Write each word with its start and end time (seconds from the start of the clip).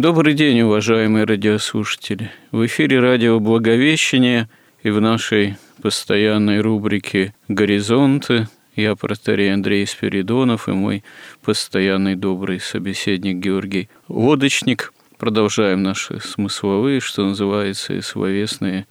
Добрый 0.00 0.32
день, 0.32 0.62
уважаемые 0.62 1.26
радиослушатели. 1.26 2.30
В 2.52 2.64
эфире 2.64 3.00
радио 3.00 3.38
«Благовещение» 3.38 4.48
и 4.82 4.88
в 4.88 4.98
нашей 4.98 5.58
постоянной 5.82 6.62
рубрике 6.62 7.34
«Горизонты» 7.48 8.48
я 8.74 8.96
протерей 8.96 9.52
Андрей 9.52 9.86
Спиридонов 9.86 10.70
и 10.70 10.72
мой 10.72 11.04
постоянный 11.42 12.16
добрый 12.16 12.60
собеседник 12.60 13.44
Георгий 13.44 13.90
Лодочник. 14.08 14.94
Продолжаем 15.18 15.82
наши 15.82 16.18
смысловые, 16.18 17.00
что 17.00 17.26
называется, 17.26 17.92
и 17.92 18.00
словесные 18.00 18.86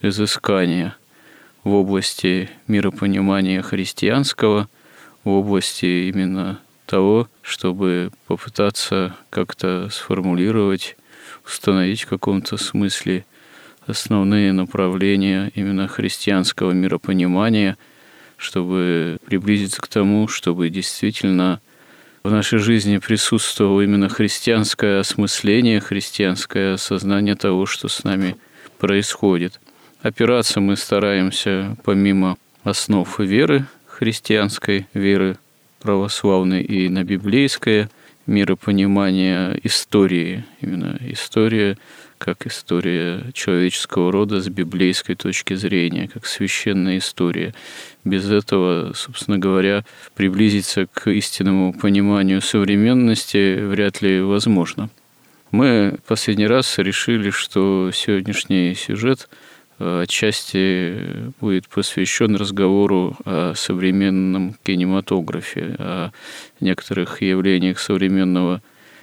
изыскания 0.00 0.96
в 1.62 1.74
области 1.74 2.48
миропонимания 2.68 3.60
христианского, 3.60 4.70
в 5.24 5.28
области 5.28 6.08
именно 6.08 6.58
того, 6.86 7.28
чтобы 7.42 8.10
попытаться 8.26 9.16
как-то 9.30 9.88
сформулировать, 9.90 10.96
установить 11.46 12.02
в 12.02 12.08
каком-то 12.08 12.56
смысле 12.56 13.24
основные 13.86 14.52
направления 14.52 15.50
именно 15.54 15.88
христианского 15.88 16.72
миропонимания, 16.72 17.76
чтобы 18.36 19.18
приблизиться 19.26 19.80
к 19.80 19.88
тому, 19.88 20.28
чтобы 20.28 20.70
действительно 20.70 21.60
в 22.22 22.30
нашей 22.30 22.58
жизни 22.58 22.98
присутствовало 22.98 23.82
именно 23.82 24.08
христианское 24.08 25.00
осмысление, 25.00 25.80
христианское 25.80 26.74
осознание 26.74 27.34
того, 27.34 27.66
что 27.66 27.88
с 27.88 28.02
нами 28.02 28.36
происходит. 28.78 29.60
Опираться 30.00 30.60
мы 30.60 30.76
стараемся 30.76 31.76
помимо 31.84 32.36
основ 32.62 33.18
веры, 33.18 33.66
христианской 33.86 34.86
веры 34.94 35.36
православной 35.84 36.62
и 36.62 36.88
на 36.88 37.04
библейское 37.04 37.90
миропонимание 38.26 39.60
истории. 39.62 40.44
Именно 40.62 40.98
история 41.02 41.76
как 42.16 42.46
история 42.46 43.30
человеческого 43.34 44.10
рода 44.10 44.40
с 44.40 44.48
библейской 44.48 45.14
точки 45.14 45.52
зрения, 45.52 46.08
как 46.08 46.24
священная 46.24 46.96
история. 46.96 47.52
Без 48.02 48.30
этого, 48.30 48.92
собственно 48.94 49.38
говоря, 49.38 49.84
приблизиться 50.14 50.86
к 50.86 51.10
истинному 51.10 51.74
пониманию 51.74 52.40
современности 52.40 53.60
вряд 53.60 54.00
ли 54.00 54.22
возможно. 54.22 54.88
Мы 55.50 55.98
последний 56.06 56.46
раз 56.46 56.78
решили, 56.78 57.28
что 57.28 57.90
сегодняшний 57.92 58.74
сюжет– 58.74 59.28
отчасти 59.78 61.32
будет 61.40 61.68
посвящен 61.68 62.36
разговору 62.36 63.16
о 63.24 63.54
современном 63.54 64.54
кинематографе, 64.62 65.76
о 65.78 66.10
некоторых 66.60 67.22
явлениях 67.22 67.78
современного 67.78 68.62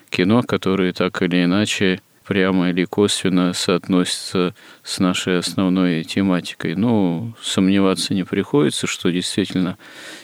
кино, 0.09 0.43
которые 0.43 0.93
так 0.93 1.21
или 1.21 1.43
иначе 1.43 2.01
прямо 2.25 2.69
или 2.69 2.85
косвенно 2.85 3.51
соотносятся 3.53 4.53
с 4.83 4.99
нашей 4.99 5.39
основной 5.39 6.03
тематикой. 6.03 6.75
Ну, 6.75 7.33
сомневаться 7.41 8.13
не 8.13 8.23
приходится, 8.23 8.87
что 8.87 9.09
действительно 9.09 9.77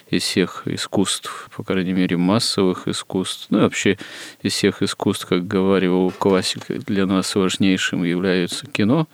из 0.09 0.23
всех 0.23 0.63
искусств, 0.65 1.49
по 1.55 1.63
крайней 1.63 1.93
мере, 1.93 2.17
массовых 2.17 2.87
искусств, 2.87 3.47
ну, 3.49 3.59
вообще 3.59 3.97
из 4.41 4.53
всех 4.53 4.81
искусств, 4.81 5.25
как 5.27 5.47
говорил 5.47 6.11
классик, 6.17 6.67
для 6.67 7.05
нас 7.05 7.35
важнейшим 7.35 8.03
является 8.03 8.67
кино, 8.67 9.07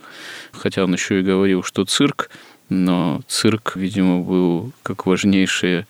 хотя 0.52 0.84
он 0.84 0.94
еще 0.94 1.20
и 1.20 1.24
говорил, 1.24 1.64
что 1.64 1.86
цирк, 1.86 2.30
но 2.70 3.22
цирк, 3.28 3.74
видимо, 3.76 4.22
был 4.22 4.72
как 4.84 5.06
важнейшее 5.06 5.88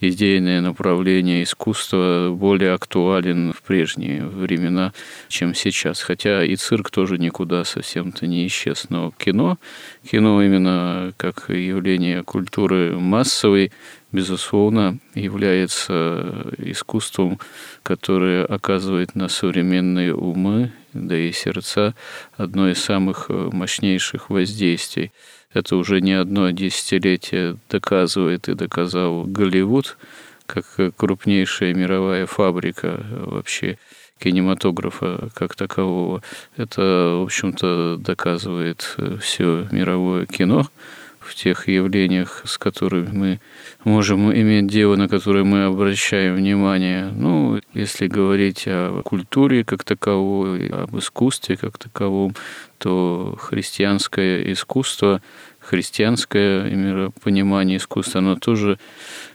идейное 0.00 0.60
направление 0.60 1.42
искусства 1.42 2.30
более 2.30 2.72
актуален 2.72 3.52
в 3.52 3.62
прежние 3.62 4.26
времена, 4.26 4.92
чем 5.28 5.54
сейчас. 5.54 6.02
Хотя 6.02 6.44
и 6.44 6.56
цирк 6.56 6.90
тоже 6.90 7.18
никуда 7.18 7.64
совсем-то 7.64 8.26
не 8.26 8.46
исчез. 8.46 8.86
Но 8.90 9.12
кино, 9.18 9.58
кино 10.08 10.42
именно 10.42 11.12
как 11.16 11.48
явление 11.48 12.22
культуры 12.22 12.98
массовой, 12.98 13.72
безусловно, 14.16 14.98
является 15.14 16.46
искусством, 16.56 17.38
которое 17.82 18.46
оказывает 18.46 19.14
на 19.14 19.28
современные 19.28 20.14
умы, 20.14 20.72
да 20.94 21.14
и 21.14 21.32
сердца 21.32 21.94
одно 22.38 22.70
из 22.70 22.78
самых 22.82 23.28
мощнейших 23.28 24.30
воздействий. 24.30 25.12
Это 25.52 25.76
уже 25.76 26.00
не 26.00 26.14
одно 26.14 26.50
десятилетие 26.50 27.58
доказывает 27.68 28.48
и 28.48 28.54
доказал 28.54 29.24
Голливуд, 29.24 29.98
как 30.46 30.64
крупнейшая 30.96 31.74
мировая 31.74 32.24
фабрика 32.24 33.04
вообще 33.10 33.78
кинематографа 34.18 35.28
как 35.34 35.54
такового. 35.54 36.22
Это, 36.56 37.16
в 37.18 37.22
общем-то, 37.24 37.98
доказывает 37.98 38.96
все 39.20 39.68
мировое 39.70 40.24
кино 40.24 40.66
в 41.20 41.34
тех 41.34 41.68
явлениях, 41.68 42.42
с 42.46 42.56
которыми 42.56 43.10
мы 43.12 43.40
можем 43.86 44.32
иметь 44.32 44.66
дело, 44.66 44.96
на 44.96 45.08
которые 45.08 45.44
мы 45.44 45.64
обращаем 45.64 46.34
внимание. 46.34 47.12
Ну, 47.14 47.60
если 47.72 48.08
говорить 48.08 48.64
о 48.66 49.00
культуре 49.02 49.62
как 49.62 49.84
таковой, 49.84 50.66
об 50.68 50.98
искусстве 50.98 51.56
как 51.56 51.78
таковом, 51.78 52.34
то 52.78 53.36
христианское 53.40 54.52
искусство, 54.52 55.22
христианское 55.60 56.68
миропонимание 56.68 57.76
искусства, 57.76 58.18
оно 58.18 58.34
тоже 58.34 58.80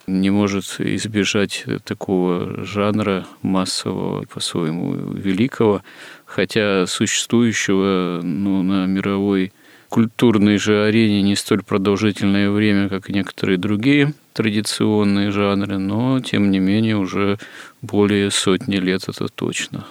не 0.06 0.30
может 0.30 0.66
избежать 0.80 1.64
такого 1.86 2.66
жанра 2.66 3.26
массового, 3.42 4.26
по-своему 4.26 5.14
великого, 5.14 5.82
хотя 6.26 6.88
существующего 6.88 8.20
ну, 8.22 8.64
на 8.64 8.86
мировой 8.86 9.54
культурной 9.88 10.58
же 10.58 10.84
арене 10.84 11.22
не 11.22 11.38
столь 11.38 11.64
продолжительное 11.64 12.50
время, 12.50 12.90
как 12.90 13.10
и 13.10 13.14
некоторые 13.14 13.58
другие 13.58 14.14
традиционные 14.34 15.32
жанры, 15.32 15.78
но, 15.78 16.20
тем 16.20 16.52
не 16.52 16.60
менее, 16.60 16.98
уже 16.98 17.38
более 17.82 18.32
сотни 18.32 18.78
лет 18.78 19.04
это 19.08 19.28
точно. 19.28 19.86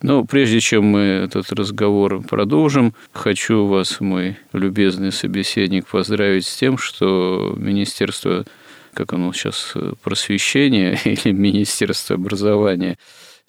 Но 0.00 0.24
прежде 0.24 0.60
чем 0.60 0.84
мы 0.84 1.00
этот 1.00 1.52
разговор 1.52 2.22
продолжим, 2.22 2.94
хочу 3.12 3.66
вас, 3.66 4.00
мой 4.00 4.36
любезный 4.52 5.12
собеседник, 5.12 5.86
поздравить 5.86 6.46
с 6.46 6.56
тем, 6.56 6.76
что 6.76 7.54
Министерство 7.56 8.44
как 8.94 9.14
оно 9.14 9.32
сейчас, 9.32 9.74
просвещения 10.02 10.98
или 11.04 11.32
Министерство 11.32 12.16
образования 12.16 12.98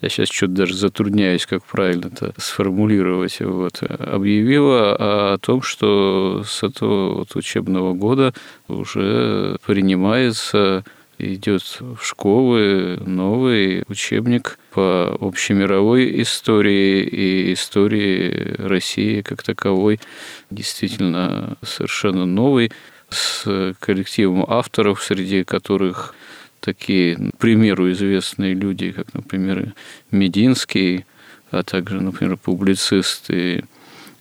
я 0.03 0.09
сейчас 0.09 0.29
что-то 0.29 0.53
даже 0.53 0.75
затрудняюсь, 0.75 1.45
как 1.45 1.63
правильно 1.63 2.07
это 2.07 2.33
сформулировать, 2.37 3.39
вот, 3.39 3.81
объявила 3.81 4.95
о 5.33 5.37
том, 5.37 5.61
что 5.61 6.43
с 6.45 6.61
этого 6.61 7.15
вот 7.15 7.35
учебного 7.35 7.93
года 7.93 8.33
уже 8.67 9.57
принимается 9.65 10.83
идет 11.19 11.61
в 11.79 12.03
школы 12.03 12.97
новый 13.05 13.83
учебник 13.87 14.57
по 14.71 15.15
общемировой 15.21 16.21
истории 16.21 17.01
и 17.03 17.53
истории 17.53 18.55
России 18.57 19.21
как 19.21 19.41
таковой, 19.41 20.01
действительно 20.49 21.55
совершенно 21.61 22.25
новый, 22.25 22.71
с 23.09 23.75
коллективом 23.79 24.43
авторов, 24.47 25.01
среди 25.03 25.43
которых 25.43 26.15
такие, 26.63 27.15
к 27.15 27.37
примеру, 27.37 27.91
известные 27.91 28.53
люди, 28.53 28.91
как, 28.91 29.13
например, 29.13 29.73
Мединский, 30.11 31.05
а 31.51 31.63
также, 31.63 32.01
например, 32.01 32.37
публицист 32.37 33.29
и 33.29 33.63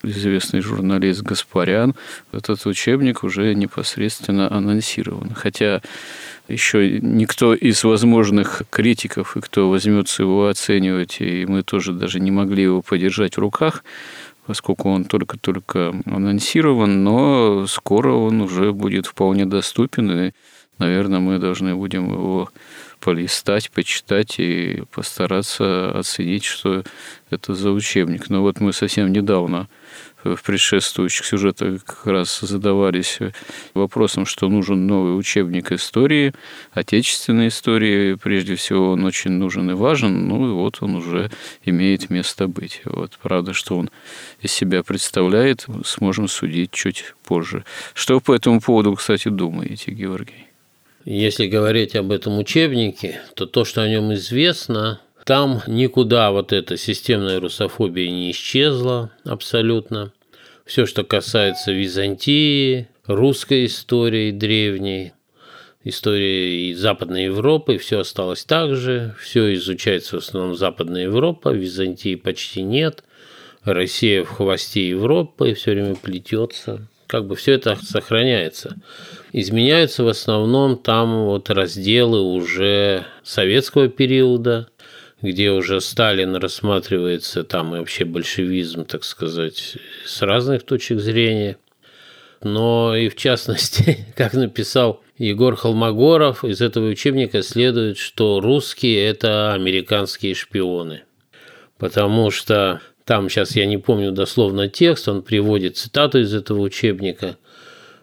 известный 0.03 0.61
журналист 0.61 1.23
Гаспарян, 1.23 1.95
этот 2.33 2.67
учебник 2.67 3.23
уже 3.23 3.55
непосредственно 3.55 4.53
анонсирован. 4.53 5.33
Хотя 5.35 5.81
еще 6.49 6.99
никто 7.01 7.55
из 7.55 7.85
возможных 7.85 8.63
критиков, 8.69 9.37
и 9.37 9.41
кто 9.41 9.71
возьмется 9.71 10.25
его 10.25 10.49
оценивать, 10.49 11.21
и 11.21 11.47
мы 11.47 11.63
тоже 11.63 11.93
даже 11.93 12.19
не 12.19 12.33
могли 12.33 12.65
его 12.65 12.83
подержать 12.83 13.37
в 13.37 13.41
руках, 13.41 13.85
поскольку 14.47 14.91
он 14.91 15.05
только-только 15.05 15.95
анонсирован, 16.05 17.05
но 17.05 17.67
скоро 17.69 18.13
он 18.13 18.41
уже 18.41 18.73
будет 18.73 19.07
вполне 19.07 19.47
доступен, 19.47 20.11
и, 20.11 20.33
наверное, 20.83 21.21
мы 21.21 21.39
должны 21.39 21.75
будем 21.75 22.13
его 22.13 22.51
полистать, 23.01 23.71
почитать 23.71 24.39
и 24.39 24.83
постараться 24.91 25.91
оценить, 25.99 26.45
что 26.45 26.85
это 27.31 27.55
за 27.55 27.71
учебник. 27.71 28.31
Но 28.31 28.43
вот 28.43 28.61
мы 28.61 28.73
совсем 28.73 29.13
недавно 29.13 29.69
в 30.25 30.41
предшествующих 30.43 31.27
сюжетах 31.27 31.85
как 31.85 32.07
раз 32.07 32.41
задавались 32.41 33.19
вопросом, 33.75 34.25
что 34.25 34.49
нужен 34.49 34.87
новый 34.87 35.19
учебник 35.19 35.73
истории, 35.73 36.33
отечественной 36.73 37.49
истории. 37.49 38.15
Прежде 38.15 38.55
всего, 38.55 38.93
он 38.93 39.05
очень 39.05 39.33
нужен 39.33 39.71
и 39.71 39.75
важен, 39.75 40.29
ну 40.29 40.49
и 40.49 40.53
вот 40.53 40.79
он 40.81 40.97
уже 40.97 41.31
имеет 41.65 42.11
место 42.11 42.47
быть. 42.47 42.83
Вот, 42.85 43.19
правда, 43.23 43.53
что 43.53 43.79
он 43.79 43.91
из 44.41 44.53
себя 44.53 44.83
представляет, 44.83 45.67
сможем 45.85 46.29
судить 46.29 46.71
чуть 46.71 47.15
позже. 47.25 47.65
Что 47.95 48.21
по 48.21 48.33
этому 48.33 48.61
поводу, 48.61 48.95
кстати, 48.95 49.29
думаете, 49.29 49.91
Георгий? 49.91 50.52
Если 51.05 51.47
говорить 51.47 51.97
об 51.97 52.13
этом 52.13 52.39
учебнике, 52.39 53.21
то 53.35 53.47
то, 53.47 53.65
что 53.65 53.83
о 53.83 53.89
нем 53.89 54.15
известно, 54.15 55.01
там 55.25 55.63
никуда 55.67 56.31
вот 56.31 56.53
эта 56.53 56.77
системная 56.77 57.41
русофобия 57.41 58.09
не 58.09 58.31
исчезла 58.31 59.11
абсолютно. 59.25 60.13
Все, 60.65 60.87
что 60.87 61.03
касается 61.03 61.73
Византии, 61.73 62.89
русской 63.07 63.67
истории 63.67 64.31
древней, 64.31 65.13
истории 65.83 66.73
Западной 66.73 67.25
Европы, 67.25 67.79
все 67.79 68.01
осталось 68.01 68.45
так 68.45 68.77
же. 68.77 69.17
Все 69.21 69.55
изучается 69.55 70.17
в 70.17 70.19
основном 70.21 70.57
Западная 70.57 71.03
Европа, 71.03 71.49
Византии 71.49 72.15
почти 72.15 72.63
нет. 72.63 73.03
Россия 73.65 74.23
в 74.23 74.29
хвосте 74.29 74.89
Европы 74.89 75.55
все 75.55 75.73
время 75.73 75.97
плетется 75.97 76.89
как 77.13 77.27
бы 77.27 77.37
все 77.37 77.53
это 77.53 77.77
сохраняется. 77.77 78.79
Изменяются 79.35 80.03
в 80.03 80.09
основном 80.09 80.79
там 80.79 81.27
вот 81.27 81.51
разделы 81.51 82.23
уже 82.23 83.05
советского 83.23 83.89
периода, 83.89 84.69
где 85.21 85.51
уже 85.51 85.83
Сталин 85.83 86.35
рассматривается 86.37 87.45
там 87.45 87.77
и 87.77 87.81
вообще 87.81 88.07
большевизм, 88.07 88.87
так 88.87 89.05
сказать, 89.05 89.77
с 90.07 90.23
разных 90.23 90.63
точек 90.63 91.01
зрения. 91.01 91.59
Но 92.43 92.97
и 92.97 93.11
в 93.11 93.17
частности, 93.17 94.07
как 94.17 94.33
написал 94.33 95.03
Егор 95.19 95.55
Холмогоров, 95.55 96.47
из 96.47 96.63
этого 96.63 96.89
учебника 96.89 97.43
следует, 97.43 97.99
что 97.99 98.41
русские– 98.41 99.05
это 99.07 99.53
американские 99.53 100.35
шпионы. 100.35 101.03
Потому 101.77 102.31
что 102.31 102.81
там 103.05 103.29
сейчас 103.29 103.57
я 103.57 103.67
не 103.67 103.79
помню 103.79 104.13
дословно 104.13 104.69
текст, 104.69 105.09
он 105.09 105.23
приводит 105.23 105.77
цитату 105.77 106.21
из 106.21 106.35
этого 106.35 106.61
учебника, 106.61 107.37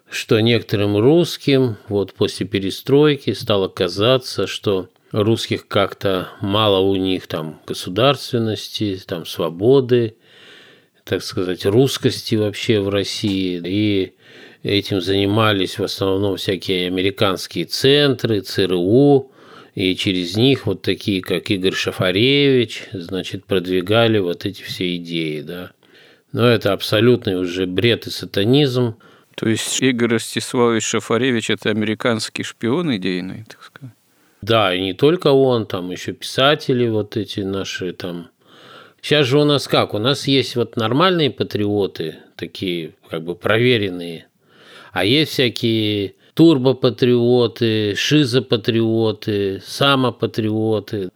что 0.10 0.40
некоторым 0.40 0.98
русским 0.98 1.78
вот 1.88 2.14
после 2.14 2.46
перестройки 2.46 3.34
стало 3.34 3.68
казаться, 3.68 4.48
что 4.48 4.90
русских 5.12 5.68
как-то 5.68 6.30
мало 6.42 6.80
у 6.80 6.96
них 6.96 7.28
там 7.28 7.62
государственности, 7.66 9.02
там 9.06 9.26
свободы, 9.26 10.16
так 11.04 11.24
сказать, 11.24 11.66
русскости 11.66 12.36
вообще 12.36 12.80
в 12.80 12.90
России. 12.90 13.62
И 13.66 14.14
этим 14.64 15.02
занимались 15.02 15.80
в 15.80 15.84
основном 15.84 16.38
всякие 16.38 16.88
американские 16.88 17.66
центры, 17.66 18.42
ЦРУ, 18.42 19.32
и 19.76 19.96
через 19.96 20.36
них 20.36 20.66
вот 20.66 20.82
такие, 20.82 21.22
как 21.22 21.50
Игорь 21.50 21.74
Шафаревич, 21.74 22.84
значит, 22.92 23.46
продвигали 23.46 24.20
вот 24.20 24.46
эти 24.46 24.62
все 24.62 24.96
идеи, 24.98 25.42
да. 25.42 25.72
Но 26.32 26.48
это 26.48 26.74
абсолютный 26.74 27.40
уже 27.40 27.66
бред 27.66 28.08
и 28.08 28.12
сатанизм. 28.12 28.96
То 29.36 29.48
есть 29.48 29.82
Игорь 29.82 30.14
Ростиславович 30.14 30.84
Шафаревич– 30.84 31.50
это 31.52 31.70
американский 31.70 32.44
шпион 32.44 32.96
идейный, 32.96 33.46
так 33.48 33.64
сказать? 33.64 33.96
Да, 34.42 34.74
и 34.74 34.82
не 34.82 34.94
только 34.94 35.28
он, 35.28 35.66
там 35.66 35.92
еще 35.92 36.14
писатели 36.14 36.88
вот 36.88 37.18
эти 37.18 37.42
наши 37.42 37.94
там. 37.94 38.30
Сейчас 39.02 39.28
же 39.28 39.40
у 39.40 39.44
нас 39.44 39.68
как? 39.68 39.94
У 39.94 39.98
нас 39.98 40.28
есть 40.28 40.56
вот 40.56 40.76
нормальные 40.76 41.32
патриоты, 41.32 42.18
такие 42.36 42.96
как 43.10 43.24
бы 43.24 43.36
проверенные, 43.36 44.28
а 44.92 45.06
есть 45.06 45.32
всякие 45.32 46.16
турбопатриоты, 46.40 47.96
шизопатриоты, 47.98 49.62
самопатриоты. 49.62 51.10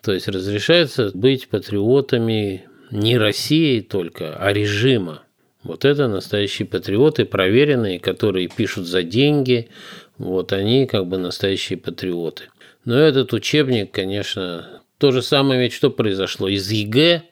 То 0.00 0.12
есть 0.12 0.28
разрешается 0.28 1.10
быть 1.14 1.48
патриотами 1.48 2.66
не 2.92 3.18
России 3.18 3.80
только, 3.80 4.36
а 4.36 4.52
режима. 4.52 5.24
Вот 5.64 5.84
это 5.84 6.06
настоящие 6.06 6.68
патриоты, 6.68 7.24
проверенные, 7.24 7.98
которые 7.98 8.46
пишут 8.46 8.86
за 8.86 9.02
деньги. 9.02 9.68
Вот 10.16 10.52
они 10.52 10.86
как 10.86 11.08
бы 11.08 11.18
настоящие 11.18 11.76
патриоты. 11.76 12.44
Но 12.84 12.94
этот 12.94 13.32
учебник, 13.32 13.90
конечно, 13.90 14.80
то 14.98 15.10
же 15.10 15.22
самое 15.22 15.60
ведь 15.60 15.72
что 15.72 15.90
произошло. 15.90 16.46
Из 16.46 16.70
ЕГЭ 16.70 17.24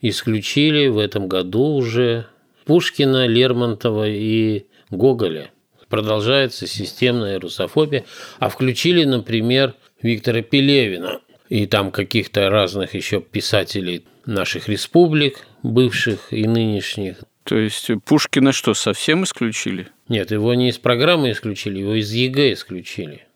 исключили 0.00 0.88
в 0.88 0.98
этом 0.98 1.28
году 1.28 1.76
уже 1.76 2.26
Пушкина, 2.64 3.28
Лермонтова 3.28 4.08
и 4.08 4.66
Гоголя 4.90 5.52
продолжается 5.92 6.66
системная 6.66 7.38
русофобия, 7.38 8.06
а 8.38 8.48
включили, 8.48 9.04
например, 9.04 9.74
Виктора 10.00 10.40
Пелевина 10.40 11.20
и 11.50 11.66
там 11.66 11.90
каких-то 11.90 12.48
разных 12.48 12.94
еще 12.94 13.20
писателей 13.20 14.06
наших 14.24 14.70
республик, 14.70 15.46
бывших 15.62 16.32
и 16.32 16.46
нынешних. 16.46 17.18
То 17.44 17.58
есть 17.58 17.90
Пушкина 18.06 18.52
что, 18.52 18.72
совсем 18.72 19.24
исключили? 19.24 19.88
Нет, 20.08 20.30
его 20.30 20.54
не 20.54 20.70
из 20.70 20.78
программы 20.78 21.30
исключили, 21.30 21.80
его 21.80 21.92
из 21.92 22.10
ЕГЭ 22.10 22.54
исключили. 22.54 23.26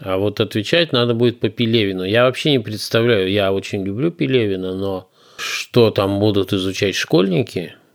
А 0.00 0.16
вот 0.16 0.40
отвечать 0.40 0.92
надо 0.92 1.12
будет 1.12 1.38
по 1.38 1.50
Пелевину. 1.50 2.04
Я 2.04 2.24
вообще 2.24 2.52
не 2.52 2.60
представляю, 2.60 3.30
я 3.30 3.52
очень 3.52 3.84
люблю 3.84 4.10
Пелевина, 4.10 4.74
но 4.74 5.10
что 5.36 5.90
там 5.90 6.18
будут 6.18 6.54
изучать 6.54 6.94
школьники– 6.94 7.74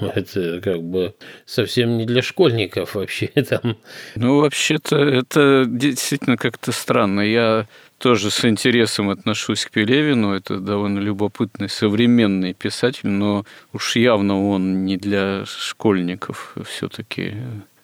Это 0.14 0.60
как 0.60 0.82
бы 0.82 1.14
совсем 1.46 1.98
не 1.98 2.06
для 2.06 2.22
школьников 2.22 2.94
вообще 2.94 3.26
там. 3.48 3.76
Ну, 4.16 4.40
вообще-то 4.40 4.96
это 4.96 5.64
действительно 5.66 6.36
как-то 6.36 6.72
странно. 6.72 7.20
Я 7.20 7.66
тоже 7.98 8.30
с 8.30 8.44
интересом 8.44 9.10
отношусь 9.10 9.64
к 9.64 9.70
Пелевину. 9.70 10.32
Это 10.32 10.58
довольно 10.58 10.98
любопытный 10.98 11.68
современный 11.68 12.54
писатель, 12.54 13.08
но 13.08 13.44
уж 13.72 13.96
явно 13.96 14.48
он 14.48 14.84
не 14.84 14.96
для 14.96 15.44
школьников 15.46 16.56
все-таки, 16.66 17.34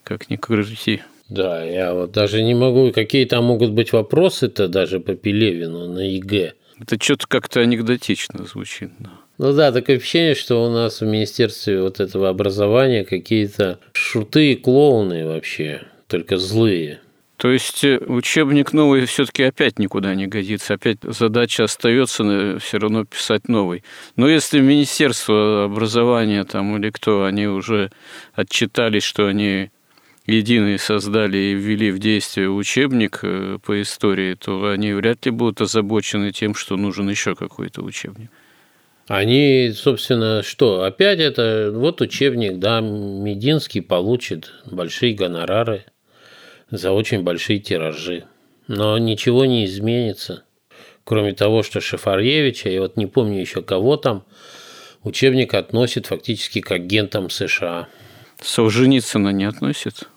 как 0.02 0.30
ни 0.30 0.36
крути. 0.36 1.02
Да, 1.28 1.64
я 1.64 1.92
вот 1.92 2.12
даже 2.12 2.42
не 2.42 2.54
могу, 2.54 2.92
какие 2.92 3.24
там 3.24 3.44
могут 3.44 3.72
быть 3.72 3.92
вопросы-то 3.92 4.68
даже 4.68 5.00
по 5.00 5.14
Пелевину 5.14 5.88
на 5.88 6.00
ЕГЭ. 6.00 6.54
Это 6.80 7.02
что-то 7.02 7.26
как-то 7.26 7.60
анекдотично 7.60 8.44
звучит. 8.44 8.90
Да. 8.98 9.10
Ну 9.38 9.52
да, 9.52 9.70
такое 9.70 9.96
ощущение, 9.96 10.34
что 10.34 10.64
у 10.64 10.70
нас 10.70 11.00
в 11.00 11.06
Министерстве 11.06 11.82
вот 11.82 12.00
этого 12.00 12.28
образования 12.28 13.04
какие-то 13.04 13.78
шуты 13.92 14.52
и 14.52 14.56
клоуны 14.56 15.26
вообще, 15.26 15.82
только 16.08 16.38
злые. 16.38 17.00
То 17.36 17.50
есть 17.50 17.84
э, 17.84 17.98
учебник 17.98 18.72
новый 18.72 19.04
все-таки 19.04 19.42
опять 19.42 19.78
никуда 19.78 20.14
не 20.14 20.26
годится. 20.26 20.74
Опять 20.74 20.98
задача 21.02 21.64
остается 21.64 22.24
э, 22.24 22.58
все 22.60 22.78
равно 22.78 23.04
писать 23.04 23.48
новый. 23.48 23.84
Но 24.16 24.26
если 24.26 24.60
Министерство 24.60 25.64
образования 25.64 26.44
там 26.44 26.78
или 26.78 26.88
кто, 26.88 27.24
они 27.24 27.46
уже 27.46 27.90
отчитались, 28.32 29.02
что 29.02 29.26
они 29.26 29.70
единый 30.26 30.78
создали 30.78 31.36
и 31.36 31.54
ввели 31.54 31.90
в 31.90 31.98
действие 31.98 32.50
учебник 32.50 33.20
э, 33.22 33.58
по 33.62 33.82
истории, 33.82 34.32
то 34.34 34.70
они 34.70 34.94
вряд 34.94 35.26
ли 35.26 35.30
будут 35.30 35.60
озабочены 35.60 36.32
тем, 36.32 36.54
что 36.54 36.78
нужен 36.78 37.10
еще 37.10 37.34
какой-то 37.34 37.82
учебник. 37.82 38.30
Они, 39.08 39.72
собственно, 39.72 40.42
что? 40.42 40.82
Опять 40.82 41.20
это 41.20 41.70
вот 41.72 42.00
учебник, 42.00 42.58
да, 42.58 42.80
Мединский 42.80 43.80
получит 43.80 44.52
большие 44.64 45.14
гонорары 45.14 45.84
за 46.70 46.90
очень 46.90 47.22
большие 47.22 47.60
тиражи. 47.60 48.24
Но 48.66 48.98
ничего 48.98 49.44
не 49.44 49.64
изменится. 49.64 50.42
Кроме 51.04 51.34
того, 51.34 51.62
что 51.62 51.80
Шафаревича, 51.80 52.68
я 52.68 52.80
вот 52.80 52.96
не 52.96 53.06
помню 53.06 53.40
еще 53.40 53.62
кого 53.62 53.96
там, 53.96 54.24
учебник 55.04 55.54
относит 55.54 56.06
фактически 56.06 56.60
к 56.60 56.72
агентам 56.72 57.30
США. 57.30 57.86
Солженицына 58.42 59.28
не 59.28 59.44
относит? 59.44 60.08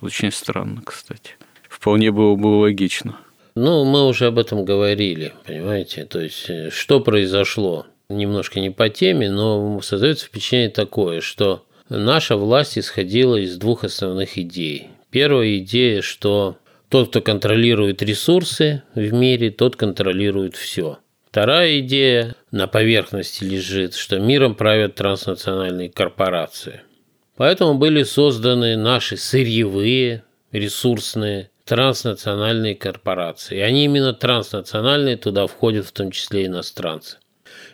Очень 0.00 0.32
странно, 0.32 0.82
кстати. 0.84 1.36
Вполне 1.68 2.10
было 2.10 2.34
бы 2.34 2.46
логично. 2.48 3.18
Ну, 3.54 3.84
мы 3.84 4.08
уже 4.08 4.26
об 4.26 4.38
этом 4.38 4.64
говорили, 4.64 5.32
понимаете? 5.46 6.06
То 6.06 6.20
есть, 6.20 6.50
э, 6.50 6.70
что 6.70 7.00
произошло? 7.00 7.86
Немножко 8.16 8.60
не 8.60 8.70
по 8.70 8.88
теме, 8.88 9.30
но 9.30 9.80
создается 9.80 10.26
впечатление 10.26 10.70
такое, 10.70 11.20
что 11.20 11.64
наша 11.88 12.36
власть 12.36 12.78
исходила 12.78 13.36
из 13.36 13.56
двух 13.56 13.84
основных 13.84 14.38
идей. 14.38 14.88
Первая 15.10 15.58
идея, 15.58 16.02
что 16.02 16.56
тот, 16.88 17.10
кто 17.10 17.20
контролирует 17.20 18.02
ресурсы 18.02 18.82
в 18.94 19.12
мире, 19.12 19.50
тот 19.50 19.76
контролирует 19.76 20.56
все. 20.56 20.98
Вторая 21.30 21.78
идея 21.80 22.36
на 22.50 22.66
поверхности 22.66 23.44
лежит, 23.44 23.94
что 23.94 24.18
миром 24.18 24.54
правят 24.54 24.96
транснациональные 24.96 25.88
корпорации. 25.88 26.82
Поэтому 27.36 27.74
были 27.74 28.02
созданы 28.02 28.76
наши 28.76 29.16
сырьевые, 29.16 30.24
ресурсные, 30.52 31.50
транснациональные 31.64 32.74
корпорации. 32.74 33.56
И 33.56 33.60
они 33.62 33.86
именно 33.86 34.12
транснациональные, 34.12 35.16
туда 35.16 35.46
входят 35.46 35.86
в 35.86 35.92
том 35.92 36.10
числе 36.10 36.44
иностранцы. 36.44 37.16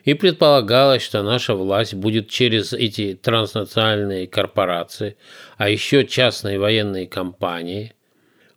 И 0.05 0.14
предполагалось, 0.14 1.02
что 1.02 1.23
наша 1.23 1.55
власть 1.55 1.95
будет 1.95 2.28
через 2.28 2.73
эти 2.73 3.14
транснациональные 3.14 4.26
корпорации, 4.26 5.17
а 5.57 5.69
еще 5.69 6.07
частные 6.07 6.59
военные 6.59 7.07
компании, 7.07 7.95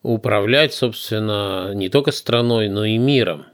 управлять, 0.04 0.74
собственно, 0.74 1.72
не 1.74 1.90
только 1.90 2.12
страной, 2.12 2.70
но 2.70 2.86
и 2.86 2.98
миром. 2.98 3.46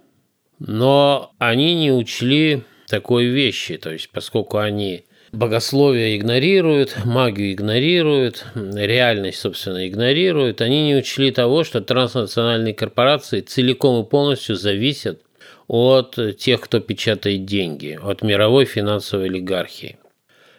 Но 0.59 1.33
они 1.39 1.75
не 1.75 1.91
учли 1.91 2.63
такой 2.87 3.25
вещи, 3.25 3.77
то 3.77 3.91
есть 3.91 4.09
поскольку 4.09 4.57
они 4.57 5.03
богословие 5.31 6.17
игнорируют, 6.17 6.95
магию 7.05 7.51
игнорируют, 7.51 8.45
реальность, 8.55 9.39
собственно, 9.39 9.87
игнорируют, 9.87 10.61
они 10.61 10.85
не 10.87 10.95
учли 10.95 11.31
того, 11.31 11.63
что 11.63 11.81
транснациональные 11.81 12.73
корпорации 12.73 13.41
целиком 13.41 14.03
и 14.03 14.09
полностью 14.09 14.55
зависят 14.55 15.21
от 15.67 16.17
тех, 16.37 16.61
кто 16.61 16.79
печатает 16.79 17.45
деньги, 17.45 17.99
от 18.01 18.21
мировой 18.21 18.65
финансовой 18.65 19.27
олигархии. 19.27 19.97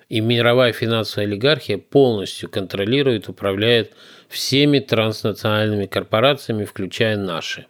И 0.09 0.21
мировая 0.21 0.73
финансовая 0.73 1.27
олигархия 1.27 1.79
полностью 1.79 2.49
контролирует, 2.49 3.29
управляет 3.29 3.93
всеми 4.29 4.79
транснациональными 4.79 5.87
корпорациями, 5.87 6.65
включая 6.65 7.17
наши. 7.17 7.67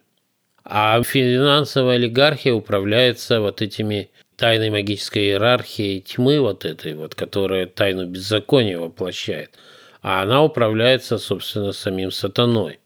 А 0.65 1.03
финансовая 1.03 1.97
олигархия 1.97 2.53
управляется 2.53 3.41
вот 3.41 3.63
этими 3.63 4.11
тайной 4.37 4.71
магической 4.71 5.25
иерархией 5.25 6.01
тьмы 6.01 6.41
вот 6.41 6.65
этой 6.65 6.95
вот, 6.95 7.15
которая 7.15 7.67
тайну 7.67 8.07
беззакония 8.07 8.79
воплощает. 8.79 9.51
А 10.01 10.23
она 10.23 10.45
управляется, 10.45 11.19
собственно, 11.19 11.73
самим 11.73 12.13
сатаной. 12.13 12.79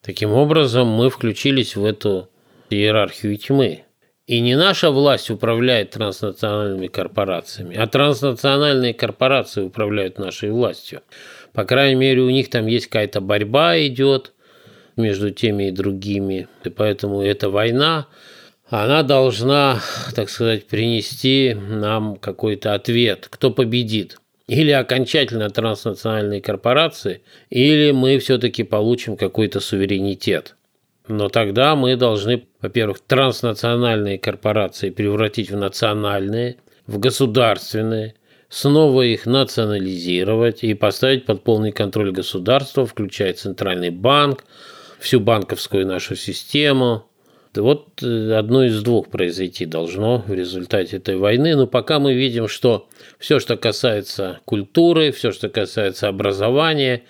Таким 0.00 0.32
образом, 0.32 0.88
мы 0.88 1.10
включились 1.10 1.76
в 1.76 1.84
эту 1.84 2.30
иерархию 2.72 3.36
тьмы. 3.36 3.84
И 4.26 4.40
не 4.40 4.54
наша 4.54 4.90
власть 4.90 5.28
управляет 5.28 5.90
транснациональными 5.90 6.86
корпорациями, 6.86 7.76
а 7.76 7.88
транснациональные 7.88 8.94
корпорации 8.94 9.62
управляют 9.62 10.18
нашей 10.18 10.50
властью. 10.52 11.02
По 11.52 11.64
крайней 11.64 11.96
мере, 11.96 12.20
у 12.20 12.30
них 12.30 12.48
там 12.48 12.66
есть 12.66 12.86
какая-то 12.86 13.20
борьба 13.20 13.76
идет 13.80 14.32
между 14.96 15.30
теми 15.30 15.68
и 15.68 15.70
другими. 15.72 16.46
И 16.62 16.68
поэтому 16.68 17.22
эта 17.22 17.50
война, 17.50 18.06
она 18.68 19.02
должна, 19.02 19.80
так 20.14 20.30
сказать, 20.30 20.66
принести 20.66 21.54
нам 21.54 22.16
какой-то 22.16 22.74
ответ, 22.74 23.26
кто 23.28 23.50
победит. 23.50 24.20
Или 24.46 24.70
окончательно 24.70 25.50
транснациональные 25.50 26.40
корпорации, 26.40 27.22
или 27.50 27.90
мы 27.92 28.18
все-таки 28.18 28.62
получим 28.62 29.16
какой-то 29.16 29.60
суверенитет. 29.60 30.56
Но 31.10 31.28
тогда 31.28 31.74
мы 31.74 31.96
должны, 31.96 32.44
во-первых, 32.60 33.00
транснациональные 33.00 34.18
корпорации 34.18 34.90
превратить 34.90 35.50
в 35.50 35.56
национальные, 35.56 36.56
в 36.86 36.98
государственные, 36.98 38.14
снова 38.48 39.02
их 39.02 39.26
национализировать 39.26 40.62
и 40.62 40.74
поставить 40.74 41.26
под 41.26 41.42
полный 41.42 41.72
контроль 41.72 42.12
государства, 42.12 42.86
включая 42.86 43.32
Центральный 43.32 43.90
банк, 43.90 44.44
всю 45.00 45.18
банковскую 45.20 45.86
нашу 45.86 46.14
систему. 46.14 47.06
Вот 47.54 48.00
э, 48.02 48.32
одно 48.34 48.64
из 48.64 48.80
двух 48.80 49.08
произойти 49.08 49.66
должно 49.66 50.18
в 50.18 50.32
результате 50.32 50.98
этой 50.98 51.16
войны. 51.16 51.56
Но 51.56 51.66
пока 51.66 51.98
мы 51.98 52.14
видим, 52.14 52.46
что 52.46 52.88
все, 53.18 53.40
что 53.40 53.56
касается 53.56 54.38
культуры, 54.44 55.10
все, 55.10 55.32
что 55.32 55.48
касается 55.48 56.06
образования, 56.06 57.02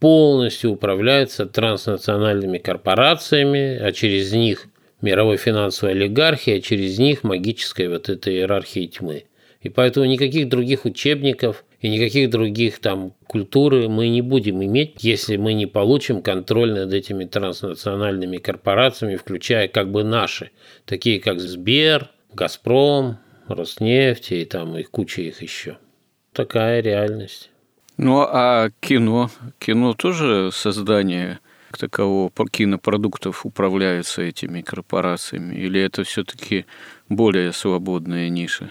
полностью 0.00 0.72
управляется 0.72 1.46
транснациональными 1.46 2.58
корпорациями, 2.58 3.76
а 3.76 3.92
через 3.92 4.32
них 4.32 4.66
мировой 5.00 5.36
финансовой 5.36 5.94
олигархией, 5.94 6.58
а 6.58 6.60
через 6.60 6.98
них 6.98 7.24
магической 7.24 7.88
вот 7.88 8.08
этой 8.08 8.34
иерархии 8.34 8.86
тьмы. 8.86 9.24
И 9.60 9.68
поэтому 9.68 10.06
никаких 10.06 10.48
других 10.48 10.84
учебников 10.84 11.64
и 11.80 11.88
никаких 11.88 12.30
других 12.30 12.78
там 12.78 13.14
культуры 13.26 13.88
мы 13.88 14.08
не 14.08 14.22
будем 14.22 14.62
иметь, 14.64 14.96
если 15.00 15.36
мы 15.36 15.52
не 15.52 15.66
получим 15.66 16.22
контроль 16.22 16.72
над 16.72 16.92
этими 16.92 17.24
транснациональными 17.24 18.38
корпорациями, 18.38 19.16
включая 19.16 19.68
как 19.68 19.90
бы 19.90 20.04
наши, 20.04 20.50
такие 20.84 21.20
как 21.20 21.40
Сбер, 21.40 22.10
Газпром, 22.32 23.18
Роснефть 23.46 24.32
и 24.32 24.44
там 24.44 24.76
и 24.76 24.82
куча 24.82 25.22
их 25.22 25.42
еще. 25.42 25.78
Такая 26.32 26.80
реальность. 26.80 27.50
Ну 27.98 28.20
а 28.20 28.70
кино? 28.80 29.28
Кино 29.58 29.92
тоже 29.92 30.50
создание 30.52 31.40
такового 31.76 32.30
кинопродуктов 32.50 33.44
управляются 33.44 34.22
этими 34.22 34.62
корпорациями? 34.62 35.56
Или 35.56 35.80
это 35.80 36.04
все-таки 36.04 36.64
более 37.08 37.52
свободная 37.52 38.28
ниша? 38.28 38.70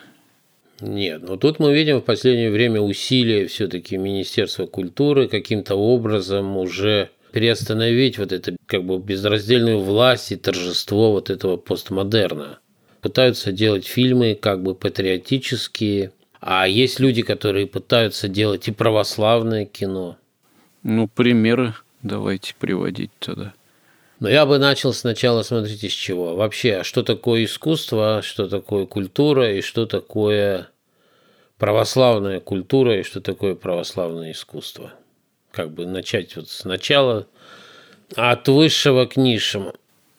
Нет, 0.80 1.24
но 1.28 1.36
тут 1.36 1.60
мы 1.60 1.74
видим 1.74 1.98
в 1.98 2.06
последнее 2.06 2.52
время 2.52 2.80
усилия 2.80 3.48
все-таки 3.48 3.98
Министерства 3.98 4.66
культуры 4.66 5.28
каким-то 5.28 5.76
образом 5.76 6.56
уже 6.56 7.10
приостановить 7.32 8.18
вот 8.18 8.32
это 8.32 8.56
как 8.66 8.86
бы 8.86 8.98
безраздельную 8.98 9.80
власть 9.80 10.32
и 10.32 10.38
торжество 10.38 11.12
вот 11.12 11.30
этого 11.30 11.58
постмодерна. 11.58 12.60
Пытаются 13.02 13.52
делать 13.52 13.86
фильмы 13.86 14.38
как 14.40 14.64
бы 14.64 14.74
патриотические, 14.74 16.12
а 16.39 16.67
есть 16.67 17.00
люди, 17.00 17.22
которые 17.22 17.67
пытаются 17.67 18.27
делать 18.27 18.67
и 18.67 18.72
православное 18.72 19.65
кино. 19.65 20.17
Ну, 20.84 21.08
примеры 21.08 21.74
давайте 22.01 22.56
приводить 22.56 23.12
тогда. 23.20 23.53
Но 24.20 24.29
я 24.29 24.46
бы 24.46 24.58
начал 24.58 24.94
сначала, 24.94 25.44
смотрите, 25.44 25.89
с 25.89 25.94
чего. 25.94 26.36
Вообще, 26.36 26.84
что 26.84 27.03
такое 27.03 27.46
искусство, 27.46 28.22
что 28.24 28.48
такое 28.48 28.86
культура 28.86 29.53
и 29.53 29.62
что 29.62 29.86
такое 29.86 30.70
православная 31.60 32.39
культура 32.39 33.00
и 33.00 33.03
что 33.03 33.22
такое 33.22 33.53
православное 33.56 34.32
искусство. 34.32 34.94
Как 35.51 35.72
бы 35.72 35.86
начать 35.86 36.36
вот 36.36 36.50
сначала 36.50 37.27
от 38.15 38.48
высшего 38.48 39.06
к 39.06 39.17
низшему. 39.17 39.74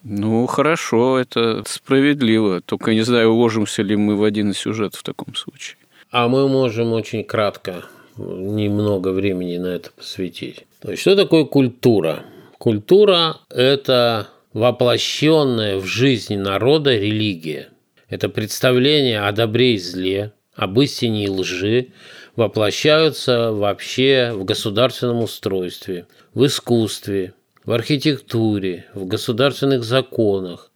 Ну, 0.05 0.47
хорошо, 0.47 1.19
это 1.19 1.65
справедливо. 1.67 2.61
Только 2.61 2.95
не 2.95 3.03
знаю, 3.03 3.31
уложимся 3.31 3.83
ли 3.83 3.97
мы 3.97 4.17
в 4.17 4.23
один 4.23 4.55
сюжет 4.55 4.95
в 4.95 5.03
таком 5.03 5.35
случае. 5.35 5.77
А 6.11 6.29
мы 6.29 6.49
можем 6.49 6.93
очень 6.95 7.23
кратко, 7.23 7.85
немного 8.17 9.09
времени 9.09 9.59
на 9.59 9.67
это 9.67 9.91
посвятить. 9.91 10.65
То 10.81 10.91
есть, 10.91 11.03
что 11.03 11.15
такое 11.15 11.45
культура? 11.45 12.25
Культура– 12.57 13.37
это 13.51 14.29
воплощенная 14.55 15.77
в 15.77 15.85
жизни 15.85 16.37
народа 16.37 16.97
религия. 16.97 17.69
Это 18.09 18.31
представление 18.31 19.21
о 19.21 19.33
добре 19.33 19.75
и 19.75 19.79
зле, 19.79 20.33
об 20.55 20.81
истине 20.81 21.27
и 21.27 21.29
лжи 21.29 21.89
воплощаются 22.37 23.53
вообще 23.53 24.33
в 24.33 24.45
государственном 24.45 25.23
устройстве, 25.23 26.07
в 26.33 26.47
искусстве, 26.47 27.35
в 27.65 27.73
архитектуре, 27.73 28.87
в 28.95 29.07
государственных 29.07 29.85
законах, 29.85 30.71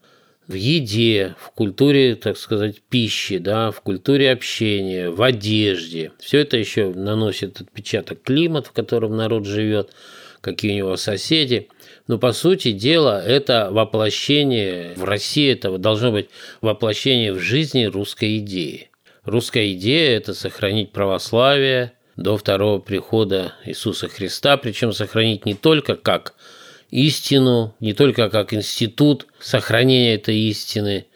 в 0.49 0.54
еде, 0.54 1.34
в 1.38 1.50
культуре, 1.50 2.14
так 2.14 2.37
сказать, 2.37 2.82
пищи, 2.88 3.38
да, 3.38 3.70
в 3.70 3.80
культуре 3.80 4.30
общения, 4.32 5.11
в 5.11 5.22
одежде. 5.22 6.12
Все 6.18 6.40
это 6.40 6.56
еще 6.56 6.92
наносит 6.92 7.61
отпечаток 7.61 8.22
климат, 8.22 8.66
в 8.66 8.72
котором 8.72 9.16
народ 9.16 9.46
живет– 9.46 9.90
какие 10.42 10.72
у 10.72 10.76
него 10.76 10.96
соседи. 10.96 11.68
Но 12.08 12.18
по 12.18 12.32
сути 12.32 12.72
дела 12.72 13.25
это 13.25 13.68
воплощение 13.70 14.92
в 14.96 15.04
России, 15.04 15.52
это 15.52 15.78
должно 15.78 16.12
быть 16.12 16.28
воплощение 16.61 17.32
в 17.32 17.38
жизни 17.38 17.84
русской 17.84 18.38
идеи. 18.38 18.90
Русская 19.25 19.72
идея– 19.72 20.16
это 20.18 20.34
сохранить 20.34 20.92
православие 20.92 21.92
до 22.16 22.37
второго 22.37 22.80
прихода 22.80 23.54
Иисуса 23.64 24.08
Христа, 24.08 24.56
причем 24.56 24.92
сохранить 24.92 25.46
не 25.46 25.54
только 25.54 25.94
как 25.94 26.34
истину, 26.92 27.75
не 27.80 27.92
только 27.92 28.30
как 28.30 28.54
институт 28.54 29.26
сохранения 29.40 30.14
этой 30.14 30.38
истины 30.38 31.06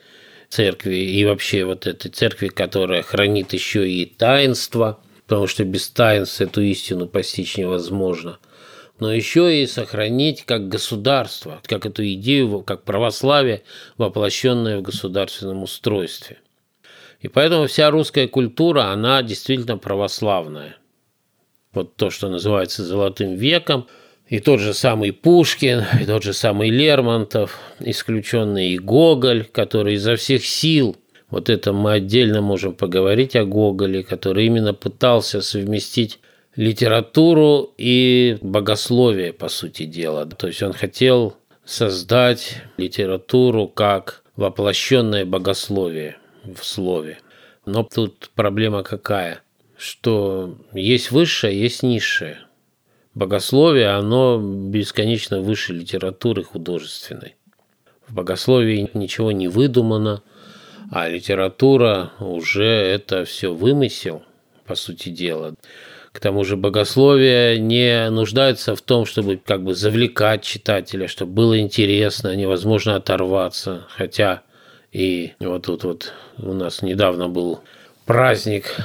церкви 0.49 0.97
и 0.97 1.25
вообще 1.25 1.65
вот 1.65 1.87
этой 1.87 2.11
церкви, 2.11 2.49
которая 2.49 3.03
хранит 3.03 3.53
еще 3.53 3.89
и 3.89 4.05
таинство, 4.05 4.99
потому 5.29 5.47
что 5.47 5.65
без 5.65 5.89
таинств 5.89 6.41
эту 6.41 6.63
истину 6.63 7.07
постичь 7.07 7.57
невозможно– 7.57 8.41
но 8.99 9.13
еще 9.13 9.63
и 9.63 9.67
сохранить 9.67 10.45
как 10.45 10.69
государство, 10.69 11.61
как 11.67 11.87
эту 11.87 12.07
идею, 12.15 12.63
как 12.63 12.85
православие, 12.85 13.63
воплощенное 13.99 14.79
в 14.79 14.83
государственном 14.83 15.63
устройстве. 15.63 16.39
И 17.21 17.29
поэтому 17.29 17.67
вся 17.67 17.91
русская 17.91 18.29
культура, 18.29 18.85
она 18.85 19.23
действительно 19.23 19.79
православная. 19.79 20.77
Вот 21.73 21.97
то, 21.97 22.11
что 22.11 22.29
называется 22.29 22.85
«золотым 22.85 23.35
веком», 23.35 23.87
и 24.29 24.41
тот 24.41 24.61
же 24.61 24.75
самый 24.75 25.13
Пушкин, 25.13 25.85
и 26.01 26.05
тот 26.05 26.23
же 26.23 26.33
самый 26.33 26.71
Лермонтов, 26.71 27.59
исключенный 27.81 28.71
и 28.71 28.79
Гоголь, 28.79 29.45
который 29.45 29.95
изо 29.95 30.17
всех 30.17 30.45
сил 30.45 30.97
Вот 31.29 31.51
это 31.51 31.73
мы 31.73 31.93
отдельно 31.93 32.41
можем 32.41 32.75
поговорить 32.75 33.35
о 33.35 33.45
Гоголе, 33.45 34.05
который 34.05 34.47
именно 34.47 34.75
пытался 34.75 35.43
совместить 35.43 36.21
литературу 36.55 37.75
и 37.77 38.39
богословие, 38.41 39.33
по 39.33 39.49
сути 39.49 39.85
дела. 39.85 40.25
То 40.27 40.47
есть 40.47 40.63
он 40.63 40.73
хотел 40.73 41.37
создать 41.65 42.63
литературу 42.77 43.67
как 43.67 44.23
воплощенное 44.37 45.25
богословие 45.25 46.17
в 46.45 46.65
слове. 46.65 47.19
Но 47.65 47.83
тут 47.83 48.31
проблема 48.35 48.85
какая? 48.85 49.41
Что 49.77 50.57
есть 50.73 51.11
высшее, 51.11 51.61
есть 51.61 51.83
низшее. 51.83 52.46
Богословие, 53.17 53.89
оно 53.89 54.39
бесконечно 54.39 55.41
выше 55.41 55.73
литературы 55.73 56.45
художественной. 56.45 57.37
В 58.07 58.13
богословии 58.13 58.91
ничего 58.93 59.33
не 59.33 59.49
выдумано, 59.49 60.23
а 60.91 61.09
литература 61.09 62.13
уже 62.21 62.67
это 62.67 63.25
все 63.25 63.55
вымысел, 63.55 64.23
по 64.67 64.75
сути 64.75 65.09
дела. 65.09 65.55
К 66.13 66.21
тому 66.21 66.45
же 66.45 66.59
богословие 66.59 67.59
не 67.59 68.11
нуждается 68.11 68.77
в 68.77 68.83
том, 68.83 69.07
чтобы 69.07 69.41
как 69.43 69.65
бы 69.65 69.75
завлекать 69.75 70.43
читателя, 70.43 71.09
чтобы 71.09 71.33
было 71.33 71.59
интересно, 71.59 72.37
невозможно 72.37 72.97
оторваться. 72.97 73.87
Хотя 73.89 74.43
и 74.93 75.33
вот 75.41 75.65
тут 75.65 75.85
вот 75.85 76.13
у 76.37 76.53
нас 76.53 76.83
недавно 76.83 77.31
был 77.31 77.61
праздник, 78.05 78.77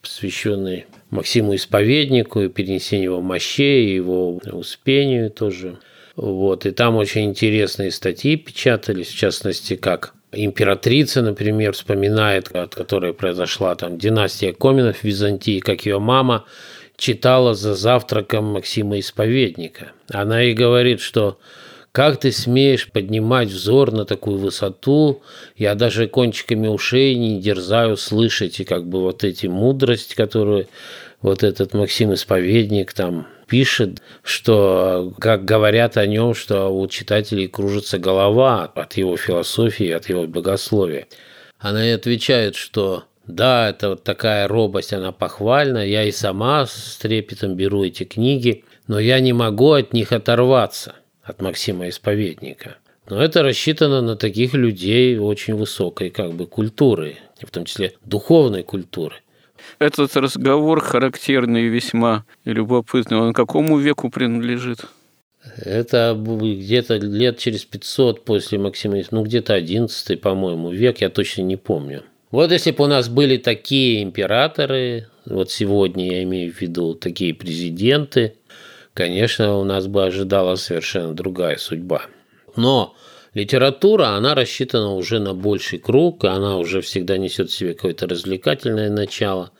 посвященный 0.00 0.86
Максиму 1.14 1.54
Исповеднику 1.54 2.42
и 2.42 2.48
перенесению 2.48 3.12
его 3.12 3.20
мощей, 3.22 3.94
его 3.94 4.40
успению 4.52 5.30
тоже. 5.30 5.78
Вот. 6.16 6.66
И 6.66 6.70
там 6.70 6.96
очень 6.96 7.24
интересные 7.24 7.90
статьи 7.90 8.36
печатались, 8.36 9.08
в 9.08 9.16
частности, 9.16 9.76
как 9.76 10.14
императрица, 10.32 11.22
например, 11.22 11.72
вспоминает, 11.72 12.54
от 12.54 12.74
которой 12.74 13.14
произошла 13.14 13.74
там 13.74 13.98
династия 13.98 14.52
Коминов 14.52 14.98
в 14.98 15.04
Византии, 15.04 15.60
как 15.60 15.86
ее 15.86 15.98
мама 15.98 16.44
читала 16.96 17.54
за 17.54 17.74
завтраком 17.74 18.46
Максима 18.46 18.98
Исповедника. 18.98 19.92
Она 20.10 20.42
и 20.42 20.52
говорит, 20.52 21.00
что 21.00 21.38
как 21.94 22.18
ты 22.18 22.32
смеешь 22.32 22.90
поднимать 22.90 23.48
взор 23.50 23.92
на 23.92 24.04
такую 24.04 24.38
высоту? 24.38 25.22
Я 25.56 25.76
даже 25.76 26.08
кончиками 26.08 26.66
ушей 26.66 27.14
не 27.14 27.40
дерзаю 27.40 27.96
слышать 27.96 28.58
и 28.58 28.64
как 28.64 28.84
бы 28.84 29.00
вот 29.00 29.22
эти 29.22 29.46
мудрость, 29.46 30.16
которую 30.16 30.66
вот 31.24 31.42
этот 31.42 31.72
Максим 31.72 32.12
Исповедник 32.12 32.92
там 32.92 33.26
пишет, 33.46 34.02
что, 34.22 35.14
как 35.18 35.46
говорят 35.46 35.96
о 35.96 36.06
нем, 36.06 36.34
что 36.34 36.68
у 36.68 36.86
читателей 36.86 37.48
кружится 37.48 37.98
голова 37.98 38.64
от 38.64 38.98
его 38.98 39.16
философии, 39.16 39.88
от 39.88 40.10
его 40.10 40.26
богословия. 40.26 41.06
Она 41.58 41.86
и 41.88 41.92
отвечает, 41.92 42.56
что 42.56 43.04
да, 43.26 43.70
это 43.70 43.88
вот 43.90 44.04
такая 44.04 44.46
робость, 44.46 44.92
она 44.92 45.12
похвальна. 45.12 45.78
Я 45.78 46.04
и 46.04 46.12
сама 46.12 46.66
с 46.66 46.98
трепетом 47.00 47.56
беру 47.56 47.84
эти 47.84 48.04
книги, 48.04 48.62
но 48.86 48.98
я 48.98 49.18
не 49.20 49.32
могу 49.32 49.72
от 49.72 49.94
них 49.94 50.12
оторваться, 50.12 50.96
от 51.22 51.40
Максима 51.40 51.88
Исповедника. 51.88 52.76
Но 53.08 53.22
это 53.22 53.42
рассчитано 53.42 54.02
на 54.02 54.16
таких 54.16 54.52
людей 54.52 55.16
очень 55.16 55.54
высокой 55.54 56.10
как 56.10 56.34
бы 56.34 56.46
культуры, 56.46 57.16
в 57.40 57.50
том 57.50 57.64
числе 57.64 57.94
духовной 58.04 58.62
культуры. 58.62 59.16
Этот 59.78 60.16
разговор 60.16 60.80
характерный 60.80 61.66
весьма 61.66 62.24
любопытный. 62.44 63.18
Он 63.18 63.32
какому 63.32 63.78
веку 63.78 64.10
принадлежит? 64.10 64.86
Это 65.58 66.16
где-то 66.16 66.96
лет 66.96 67.38
через 67.38 67.64
500 67.64 68.24
после 68.24 68.58
Максима, 68.58 68.96
ну 69.10 69.22
где-то 69.22 69.54
11 69.54 70.20
по-моему, 70.20 70.70
век, 70.70 71.00
я 71.02 71.10
точно 71.10 71.42
не 71.42 71.56
помню. 71.56 72.02
Вот 72.30 72.50
если 72.50 72.70
бы 72.70 72.84
у 72.84 72.86
нас 72.86 73.08
были 73.08 73.36
такие 73.36 74.02
императоры, 74.02 75.08
вот 75.26 75.50
сегодня 75.50 76.10
я 76.10 76.22
имею 76.22 76.52
в 76.52 76.60
виду 76.60 76.94
такие 76.94 77.34
президенты, 77.34 78.34
конечно, 78.94 79.58
у 79.58 79.64
нас 79.64 79.86
бы 79.86 80.04
ожидала 80.04 80.56
совершенно 80.56 81.14
другая 81.14 81.58
судьба. 81.58 82.06
Но 82.56 82.94
литература, 83.34 84.08
она 84.08 84.34
рассчитана 84.34 84.94
уже 84.94 85.18
на 85.18 85.34
больший 85.34 85.78
круг, 85.78 86.24
она 86.24 86.56
уже 86.56 86.80
всегда 86.80 87.18
несет 87.18 87.50
в 87.50 87.54
себе 87.54 87.74
какое-то 87.74 88.06
развлекательное 88.06 88.90
начало. 88.90 89.50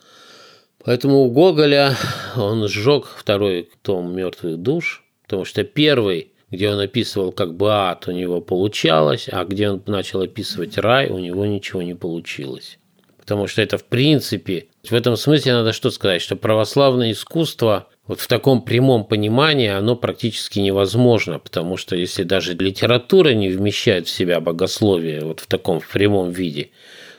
Поэтому 0.83 1.23
у 1.23 1.31
Гоголя 1.31 1.95
он 2.35 2.67
сжег 2.67 3.05
второй 3.05 3.69
том 3.81 4.15
«Мертвых 4.15 4.57
душ», 4.57 5.03
потому 5.23 5.45
что 5.45 5.63
первый 5.63 6.31
где 6.51 6.69
он 6.69 6.79
описывал, 6.79 7.31
как 7.31 7.55
бы 7.55 7.71
ад 7.71 8.07
у 8.07 8.11
него 8.11 8.41
получалось, 8.41 9.27
а 9.31 9.43
где 9.45 9.69
он 9.69 9.83
начал 9.87 10.21
описывать 10.21 10.77
рай, 10.77 11.09
у 11.09 11.19
него 11.19 11.45
ничего 11.45 11.81
не 11.81 11.95
получилось. 11.95 12.77
Потому 13.17 13.47
что 13.47 13.61
это 13.61 13.77
в 13.77 13.83
принципе, 13.83 14.67
в 14.83 14.93
этом 14.93 15.17
смысле 15.17 15.53
надо 15.53 15.73
что 15.73 15.89
сказать, 15.89 16.21
что 16.21 16.35
православное 16.35 17.11
искусство 17.11 17.87
вот 18.07 18.19
в 18.19 18.27
таком 18.27 18.61
прямом 18.61 19.05
понимании 19.05 19.69
оно 19.69 19.95
практически 19.95 20.59
невозможно, 20.59 21.39
потому 21.39 21.75
что 21.77 21.95
если 21.95 22.23
даже 22.23 22.53
литература 22.53 23.29
не 23.29 23.49
вмещает 23.49 24.07
в 24.07 24.11
себя 24.11 24.39
богословие 24.39 25.21
вот 25.21 25.39
в 25.39 25.47
таком 25.47 25.81
прямом 25.91 26.31
виде, 26.31 26.69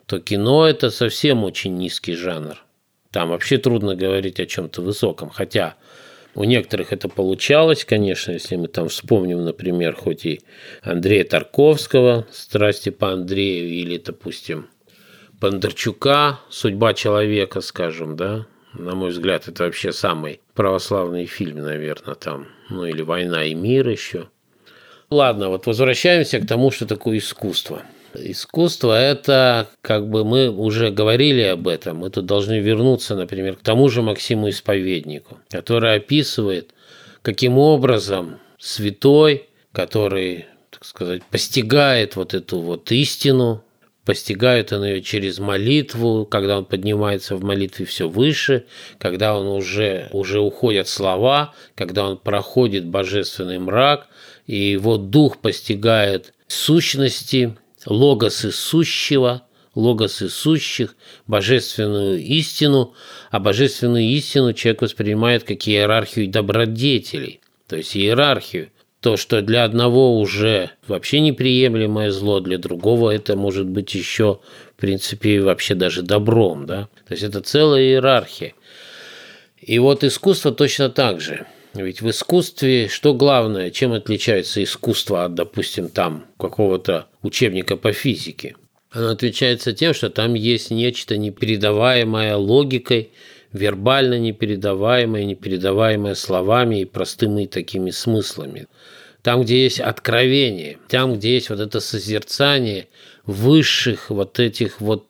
то 0.07 0.21
кино 0.21 0.67
это 0.67 0.91
совсем 0.91 1.43
очень 1.43 1.77
низкий 1.77 2.15
жанр. 2.15 2.63
Там 3.11 3.31
вообще 3.31 3.59
трудно 3.59 3.97
говорить 3.97 4.39
о 4.39 4.47
чем-то 4.47 4.83
высоком, 4.83 5.31
хотя 5.31 5.75
у 6.37 6.45
некоторых 6.45 6.93
это 6.93 7.09
получалось, 7.09 7.85
конечно, 7.85 8.33
если 8.33 8.57
мы 8.57 8.69
там 8.69 8.89
вспомним, 8.89 9.45
например, 9.45 9.95
хоть 9.95 10.27
и 10.27 10.43
Андрея 10.83 11.25
Тарковского 11.25 12.27
«Страсти 12.31 12.91
по 12.91 13.13
Андрею» 13.13 13.71
или, 13.71 13.97
допустим, 13.97 14.69
Бондарчука 15.41 16.41
«Судьба 16.51 16.93
человека», 16.95 17.63
скажем, 17.63 18.17
да, 18.17 18.47
на 18.79 18.95
мой 18.95 19.11
взгляд, 19.11 19.49
это 19.49 19.65
вообще 19.65 19.93
самый 19.93 20.41
православный 20.55 21.27
фильм, 21.27 21.59
наверное, 21.59 22.15
там. 22.15 22.49
Ну, 22.71 22.85
или 22.85 23.03
«Война 23.03 23.45
и 23.45 23.55
мир» 23.55 23.89
еще. 23.89 24.29
Ладно, 25.11 25.49
вот 25.51 25.67
возвращаемся 25.67 26.41
к 26.41 26.47
тому, 26.47 26.71
что 26.71 26.87
такое 26.87 27.19
искусство– 27.19 27.83
Искусство– 28.19 28.99
это, 29.01 29.69
как 29.83 30.09
бы 30.09 30.25
мы 30.25 30.51
уже 30.51 30.91
говорили 30.91 31.43
об 31.43 31.69
этом, 31.69 31.99
мы 31.99 32.11
тут 32.11 32.27
должны 32.27 32.61
вернуться, 32.61 33.15
например, 33.15 33.57
к 33.57 33.63
тому 33.63 33.89
же 33.89 34.03
Максиму 34.03 34.49
Исповеднику, 34.49 35.39
который 35.51 35.97
описывает, 35.97 36.71
каким 37.23 37.59
образом 37.59 38.39
святой, 38.59 39.49
который, 39.73 40.47
так 40.71 40.85
сказать, 40.85 41.23
постигает 41.25 42.17
вот 42.17 42.35
эту 42.35 42.61
вот 42.61 42.91
истину, 42.93 43.63
постигает 44.07 44.73
он 44.73 44.85
ее 44.85 45.03
через 45.03 45.41
молитву, 45.41 46.25
когда 46.25 46.59
он 46.59 46.65
поднимается 46.65 47.35
в 47.35 47.43
молитве 47.43 47.85
все 47.85 48.09
выше, 48.09 48.65
когда 48.99 49.37
он 49.37 49.49
уже, 49.49 50.09
уже 50.13 50.41
уходят 50.41 50.89
слова, 50.89 51.55
когда 51.75 52.07
он 52.07 52.17
проходит 52.17 52.87
божественный 52.87 53.59
мрак, 53.59 54.07
и 54.47 54.57
его 54.57 54.97
дух 54.97 55.39
постигает 55.39 56.33
сущности 56.47 57.57
логос 57.85 58.47
сущего, 58.53 59.43
логос 59.75 60.23
сущих, 60.31 60.95
божественную 61.27 62.21
истину, 62.21 62.95
а 63.33 63.41
божественную 63.41 64.05
истину 64.05 64.53
человек 64.53 64.83
воспринимает 64.83 65.43
как 65.43 65.67
иерархию 65.67 66.31
добродетелей, 66.31 67.41
то 67.67 67.75
есть 67.75 67.97
иерархию. 67.97 68.71
То, 69.07 69.17
что 69.17 69.41
для 69.41 69.63
одного 69.63 70.19
уже 70.19 70.73
вообще 70.89 71.21
неприемлемое 71.21 72.11
зло, 72.11 72.41
для 72.41 72.59
другого 72.59 73.13
это 73.13 73.37
может 73.37 73.69
быть 73.69 73.95
еще, 73.95 74.41
в 74.77 74.81
принципе, 74.81 75.41
вообще 75.41 75.77
даже 75.77 76.03
добром. 76.03 76.67
Да? 76.67 76.89
То 77.07 77.13
есть 77.15 77.23
это 77.23 77.41
целая 77.41 77.83
иерархия. 77.83 78.55
И 79.61 79.79
вот 79.79 80.03
искусство 80.03 80.51
точно 80.51 80.91
так 80.91 81.21
же– 81.21 81.47
ведь 81.75 82.01
в 82.01 82.11
искусстве 82.11 82.89
что 82.89 83.15
главное, 83.15 83.71
чем 83.71 83.93
отличается 83.93 84.61
искусство 84.65 85.27
от, 85.27 85.35
допустим, 85.35 85.89
там 85.89 86.25
какого-то 86.37 87.07
учебника 87.23 87.77
по 87.77 87.93
физике? 87.93 88.57
Оно 88.91 89.11
отличается 89.11 89.73
тем, 89.73 89.95
что 89.95 90.11
там 90.11 90.35
есть 90.35 90.73
нечто 90.73 91.17
непередаваемое 91.17 92.35
логикой, 92.35 93.11
вербально 93.53 94.19
непередаваемое, 94.19 95.25
непередаваемое 95.25 96.15
словами 96.15 96.81
и 96.81 96.85
простыми 96.85 97.47
такими 97.47 97.91
смыслами. 97.91 98.67
Там, 99.27 99.43
где 99.43 99.65
есть 99.65 99.81
откровение, 99.81 100.79
там, 100.87 101.17
где 101.17 101.35
есть 101.35 101.51
вот 101.51 101.59
это 101.59 101.81
созерцание 101.81 102.87
высших 103.25 104.11
вот 104.11 104.39
этих 104.39 104.81
вот 104.81 105.09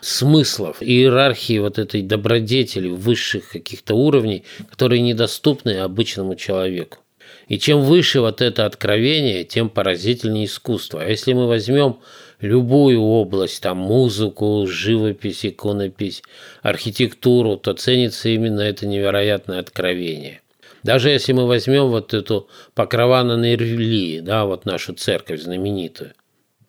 смыслов, 0.00 0.78
иерархии 0.82 1.60
вот 1.60 1.78
этой 1.78 2.02
добродетели 2.02 2.88
высших 2.88 3.50
каких-то 3.50 3.94
уровней, 3.94 4.42
которые 4.68 5.02
недоступны 5.02 5.78
обычному 5.78 6.34
человеку. 6.34 6.98
И 7.46 7.60
чем 7.60 7.82
выше 7.82 8.22
вот 8.22 8.42
это 8.42 8.66
откровение, 8.66 9.44
тем 9.44 9.68
поразительнее 9.68 10.46
искусство. 10.46 11.02
А 11.02 11.08
если 11.08 11.32
мы 11.32 11.46
возьмем 11.46 12.00
любую 12.40 13.00
область, 13.00 13.62
там 13.62 13.78
музыку, 13.78 14.66
живопись, 14.66 15.46
иконопись, 15.46 16.24
архитектуру, 16.62 17.56
то 17.56 17.72
ценится 17.74 18.30
именно 18.30 18.62
это 18.62 18.84
невероятное 18.84 19.60
откровение. 19.60 20.40
Даже 20.84 21.08
если 21.08 21.32
мы 21.32 21.46
возьмем 21.46 21.88
вот 21.88 22.14
эту 22.14 22.48
Покрова 22.74 23.22
на 23.24 23.36
Нервили, 23.36 24.20
да, 24.20 24.44
вот 24.44 24.66
нашу 24.66 24.92
церковь 24.92 25.40
знаменитую, 25.40 26.12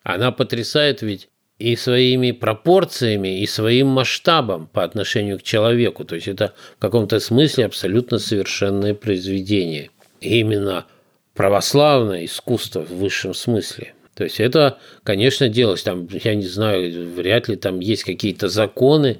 она 0.03 0.31
потрясает 0.31 1.01
ведь 1.01 1.29
и 1.59 1.75
своими 1.75 2.31
пропорциями, 2.31 3.41
и 3.41 3.45
своим 3.45 3.87
масштабом 3.87 4.67
по 4.67 4.83
отношению 4.83 5.39
к 5.39 5.43
человеку. 5.43 6.05
То 6.05 6.15
есть 6.15 6.27
это 6.27 6.53
в 6.77 6.79
каком-то 6.79 7.19
смысле 7.19 7.65
абсолютно 7.65 8.17
совершенное 8.17 8.93
произведение. 8.93 9.89
И 10.21 10.39
именно 10.39 10.85
православное 11.33 12.25
искусство 12.25 12.81
в 12.81 12.91
высшем 12.91 13.33
смысле. 13.33 13.93
То 14.15 14.23
есть 14.23 14.39
это, 14.39 14.79
конечно, 15.03 15.49
делалось 15.49 15.83
там, 15.83 16.07
я 16.09 16.35
не 16.35 16.47
знаю, 16.47 17.11
вряд 17.13 17.49
ли 17.49 17.57
там 17.57 17.81
есть 17.81 18.05
какие-то 18.05 18.47
законы. 18.47 19.19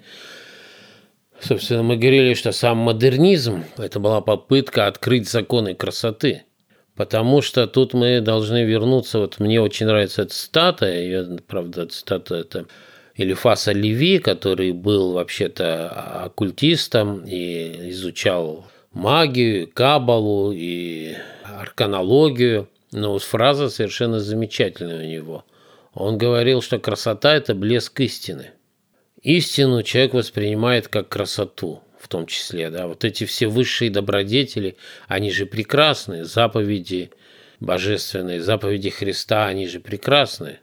Собственно, 1.47 1.84
мы 1.84 1.95
говорили, 1.95 2.34
что 2.34 2.51
сам 2.51 2.77
модернизм– 2.77 3.65
это 3.77 3.99
была 3.99 4.19
попытка 4.21 4.88
открыть 4.88 5.29
законы 5.29 5.75
красоты. 5.75 6.41
Потому 6.95 7.43
что 7.43 7.67
тут 7.67 7.93
мы 7.93 8.19
должны 8.19 8.63
вернуться, 8.63 9.19
вот 9.19 9.39
мне 9.39 9.62
очень 9.62 9.86
нравится 9.86 10.23
эта 10.23 10.34
цитата, 10.34 10.91
ее, 10.91 11.38
правда, 11.45 11.86
цитата 11.86 12.34
это 12.34 12.65
Элифаса 13.15 13.73
Леви, 13.73 14.17
который 14.17 14.71
был 14.71 15.13
вообще-то 15.13 15.89
оккультистом 16.23 17.23
и 17.27 17.91
изучал 17.91 18.65
магию, 18.91 19.69
кабалу 19.71 20.51
и 20.51 21.13
арканологию. 21.43 22.69
Но 22.91 23.19
фраза 23.19 23.69
совершенно 23.69 24.19
замечательная 24.19 25.03
у 25.03 25.08
него. 25.08 25.45
Он 25.93 26.17
говорил, 26.17 26.63
что 26.63 26.79
красота– 26.79 27.36
это 27.36 27.53
блеск 27.53 27.99
истины. 27.99 28.54
Истину 29.25 29.81
человек 29.81 30.13
воспринимает 30.13 30.88
как 30.88 31.09
красоту 31.09 31.81
в 31.99 32.07
том 32.07 32.27
числе. 32.27 32.69
Да? 32.69 32.85
Вот 32.85 33.03
эти 33.03 33.25
все 33.25 33.47
высшие 33.47 33.89
добродетели, 33.89 34.77
они 35.07 35.31
же 35.31 35.47
прекрасные. 35.47 36.25
Заповеди 36.25 37.09
божественные, 37.59 38.39
заповеди 38.39 38.91
Христа, 38.91 39.47
они 39.47 39.67
же 39.67 39.79
прекрасны. 39.79 40.59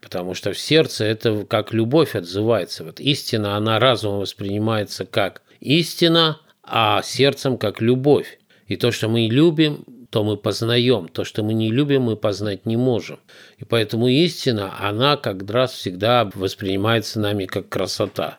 Потому 0.00 0.32
что 0.32 0.54
в 0.54 0.58
сердце 0.58 1.04
это 1.04 1.44
как 1.44 1.74
любовь 1.74 2.14
отзывается. 2.14 2.82
Вот 2.82 2.98
истина, 2.98 3.58
она 3.58 3.78
разумом 3.78 4.20
воспринимается 4.20 5.04
как 5.04 5.42
истина, 5.60 6.40
а 6.62 7.02
сердцем 7.02 7.58
как 7.58 7.82
любовь. 7.82 8.38
И 8.68 8.76
то, 8.76 8.90
что 8.90 9.10
мы 9.10 9.28
любим, 9.28 9.84
то 10.10 10.24
мы 10.24 10.36
познаем. 10.36 11.08
То, 11.08 11.24
что 11.24 11.42
мы 11.42 11.54
не 11.54 11.70
любим, 11.70 12.02
мы 12.02 12.16
познать 12.16 12.66
не 12.66 12.76
можем. 12.76 13.18
И 13.58 13.64
поэтому 13.64 14.08
истина, 14.08 14.74
она 14.80 15.16
как 15.16 15.48
раз 15.50 15.72
всегда 15.72 16.30
воспринимается 16.34 17.20
нами 17.20 17.44
как 17.44 17.68
красота. 17.68 18.38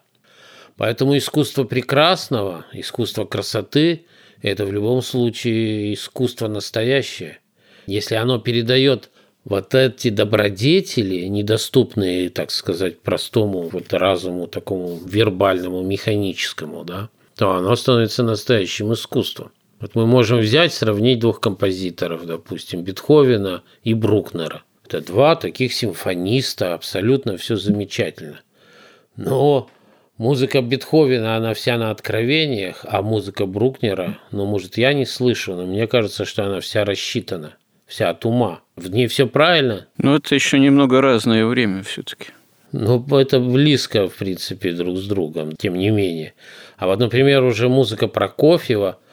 Поэтому 0.78 1.18
искусство 1.18 1.66
прекрасного, 1.66 2.66
искусство 2.74 3.26
красоты– 3.26 4.06
это 4.42 4.66
в 4.66 4.72
любом 4.72 5.02
случае 5.02 5.94
искусство 5.94 6.48
настоящее. 6.48 7.40
Если 7.86 8.16
оно 8.16 8.40
передает 8.40 9.10
вот 9.44 9.76
эти 9.76 10.10
добродетели, 10.10 11.26
недоступные, 11.26 12.30
так 12.30 12.52
сказать, 12.52 13.02
простому 13.02 13.68
вот 13.70 13.94
разуму, 13.94 14.48
такому 14.48 15.00
вербальному, 15.06 15.82
механическому, 15.82 16.84
да, 16.84 17.10
то 17.36 17.52
оно 17.52 17.76
становится 17.76 18.24
настоящим 18.24 18.94
искусством. 18.94 19.52
Вот 19.80 19.96
мы 19.96 20.06
можем 20.06 20.40
взять, 20.40 20.74
сравнить 20.74 21.20
двух 21.20 21.40
композиторов, 21.40 22.26
допустим, 22.26 22.84
Бетховена 22.84 23.64
и 23.84 23.94
Брукнера. 23.94 24.64
Это 24.86 25.00
два 25.02 25.36
таких 25.36 25.74
симфониста, 25.74 26.74
абсолютно 26.74 27.38
все 27.38 27.56
замечательно. 27.56 28.42
Но 29.16 29.70
музыка 30.18 30.62
Бетховена, 30.62 31.38
она 31.38 31.54
вся 31.54 31.78
на 31.78 31.92
откровениях, 31.92 32.84
а 32.84 33.02
музыка 33.02 33.46
Брукнера, 33.46 34.20
ну, 34.32 34.46
может, 34.46 34.78
я 34.78 34.94
не 34.94 35.06
слышу, 35.06 35.56
но 35.56 35.66
мне 35.66 35.88
кажется, 35.88 36.26
что 36.26 36.44
она 36.44 36.60
вся 36.60 36.84
рассчитана, 36.84 37.56
вся 37.86 38.10
от 38.10 38.26
ума. 38.26 38.62
В 38.76 38.90
ней 38.90 39.08
все 39.08 39.28
правильно. 39.28 39.88
Но 39.98 40.18
это 40.18 40.36
еще 40.36 40.60
немного 40.60 41.00
разное 41.00 41.46
время 41.46 41.84
все-таки. 41.84 42.32
Ну, 42.74 43.04
это 43.18 43.40
близко, 43.40 44.10
в 44.10 44.16
принципе, 44.16 44.74
друг 44.74 44.98
с 44.98 45.08
другом, 45.08 45.56
тем 45.56 45.76
не 45.76 45.90
менее. 45.90 46.34
А 46.78 46.88
вот, 46.88 47.00
например, 47.00 47.44
уже 47.44 47.70
музыка 47.70 48.10
Прокофьева– 48.10 48.98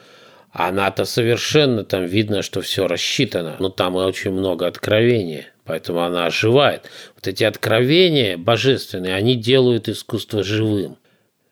она-то 0.57 1.05
совершенно 1.05 1.83
там 1.83 2.05
видно, 2.05 2.41
что 2.41 2.61
все 2.61 2.87
рассчитано. 2.87 3.57
Но 3.59 3.69
там 3.69 3.95
очень 3.95 4.31
много 4.31 4.65
откровения, 4.65 5.45
поэтому 5.65 6.01
она 6.01 6.25
оживает. 6.25 6.89
Вот 7.15 7.27
эти 7.27 7.43
откровения 7.43 8.37
божественные, 8.37 9.13
они 9.13 9.35
делают 9.35 9.87
искусство 9.87 10.43
живым. 10.43 10.97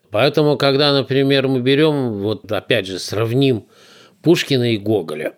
Поэтому, 0.10 0.58
когда, 0.58 0.92
например, 0.92 1.48
мы 1.48 1.60
берем, 1.60 2.14
вот 2.20 2.52
опять 2.52 2.88
же, 2.88 2.98
сравним 2.98 3.68
Пушкина 4.24 4.74
и 4.74 4.78
Гоголя. 4.78 5.34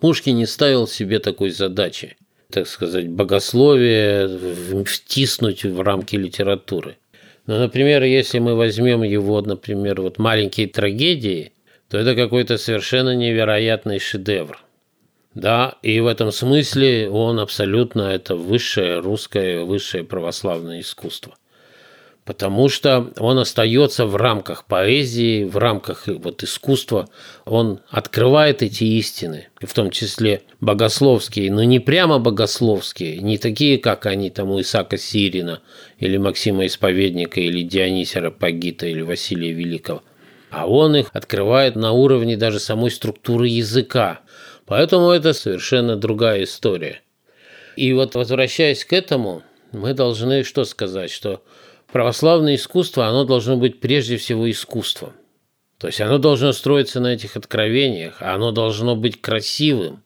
Пушкин 0.00 0.36
не 0.36 0.46
ставил 0.46 0.86
себе 0.86 1.18
такой 1.18 1.48
задачи, 1.48 2.18
так 2.52 2.66
сказать, 2.66 3.08
богословие 3.08 4.84
втиснуть 4.84 5.64
в 5.64 5.80
рамки 5.80 6.16
литературы. 6.16 6.98
Но, 7.46 7.58
например, 7.58 8.02
если 8.02 8.38
мы 8.38 8.54
возьмем 8.54 9.02
его, 9.02 9.40
например, 9.40 10.02
вот 10.02 10.18
маленькие 10.18 10.66
трагедии– 10.66 11.52
то 11.88 11.96
это 11.96 12.14
какой-то 12.14 12.58
совершенно 12.58 13.14
невероятный 13.14 13.98
шедевр. 13.98 14.58
Да, 15.34 15.76
и 15.82 16.00
в 16.00 16.06
этом 16.06 16.32
смысле 16.32 17.08
он 17.10 17.38
абсолютно 17.38 18.02
это 18.02 18.34
высшее 18.34 18.98
русское, 18.98 19.62
высшее 19.62 20.04
православное 20.04 20.80
искусство. 20.80 21.34
Потому 22.24 22.68
что 22.68 23.12
он 23.18 23.38
остается 23.38 24.04
в 24.04 24.16
рамках 24.16 24.66
поэзии, 24.66 25.44
в 25.44 25.56
рамках 25.56 26.08
вот 26.08 26.42
искусства. 26.42 27.08
Он 27.46 27.80
открывает 27.88 28.62
эти 28.62 28.84
истины, 28.84 29.48
в 29.62 29.72
том 29.72 29.90
числе 29.90 30.42
богословские, 30.60 31.50
но 31.50 31.62
не 31.62 31.78
прямо 31.78 32.18
богословские, 32.18 33.18
не 33.18 33.38
такие, 33.38 33.78
как 33.78 34.04
они 34.04 34.28
там 34.28 34.50
у 34.50 34.60
Исаака 34.60 34.98
Сирина, 34.98 35.62
или 35.98 36.18
Максима 36.18 36.66
Исповедника, 36.66 37.40
или 37.40 37.62
Дионисия 37.62 38.20
Рапагита, 38.20 38.86
или 38.86 39.00
Василия 39.00 39.52
Великого– 39.52 40.02
а 40.50 40.68
он 40.68 40.96
их 40.96 41.10
открывает 41.12 41.76
на 41.76 41.92
уровне 41.92 42.36
даже 42.36 42.58
самой 42.58 42.90
структуры 42.90 43.48
языка. 43.48 44.20
Поэтому 44.66 45.10
это 45.10 45.32
совершенно 45.32 45.96
другая 45.96 46.44
история. 46.44 47.02
И 47.76 47.92
вот 47.92 48.14
возвращаясь 48.14 48.84
к 48.84 48.92
этому, 48.92 49.42
мы 49.72 49.94
должны 49.94 50.44
что 50.44 50.64
сказать, 50.64 51.10
что 51.10 51.42
православное 51.92 52.56
искусство, 52.56 53.06
оно 53.06 53.24
должно 53.24 53.56
быть 53.56 53.80
прежде 53.80 54.16
всего 54.16 54.50
искусством. 54.50 55.12
То 55.78 55.86
есть 55.86 56.00
оно 56.00 56.18
должно 56.18 56.52
строиться 56.52 57.00
на 57.00 57.14
этих 57.14 57.36
откровениях, 57.36 58.16
а 58.20 58.34
оно 58.34 58.50
должно 58.50 58.96
быть 58.96 59.20
красивым. 59.20 60.02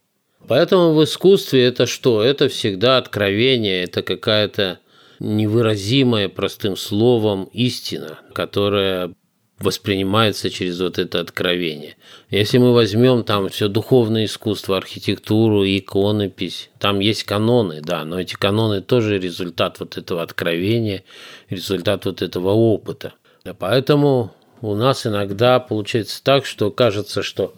Поэтому 0.46 0.92
в 0.92 1.02
искусстве 1.02 1.64
это 1.64 1.86
что? 1.86 2.22
Это 2.22 2.48
всегда 2.48 2.98
откровение, 2.98 3.84
это 3.84 4.02
какая-то 4.02 4.80
невыразимая 5.18 6.28
простым 6.28 6.76
словом 6.76 7.44
истина, 7.52 8.18
которая 8.34 9.14
воспринимается 9.62 10.50
через 10.50 10.80
вот 10.80 10.98
это 10.98 11.20
откровение. 11.20 11.96
Если 12.30 12.58
мы 12.58 12.72
возьмем 12.72 13.24
там 13.24 13.48
все 13.48 13.68
духовное 13.68 14.26
искусство, 14.26 14.76
архитектуру, 14.76 15.64
иконопись, 15.64 16.70
там 16.78 16.98
есть 17.00 17.24
каноны, 17.24 17.80
да, 17.80 18.04
но 18.04 18.20
эти 18.20 18.34
каноны 18.34 18.80
тоже 18.80 19.18
результат 19.18 19.80
вот 19.80 19.96
этого 19.96 20.22
откровения, 20.22 21.04
результат 21.48 22.04
вот 22.04 22.22
этого 22.22 22.50
опыта. 22.50 23.14
Поэтому 23.58 24.32
у 24.60 24.74
нас 24.74 25.06
иногда 25.06 25.58
получается 25.58 26.22
так, 26.22 26.46
что 26.46 26.70
кажется, 26.70 27.22
что 27.22 27.54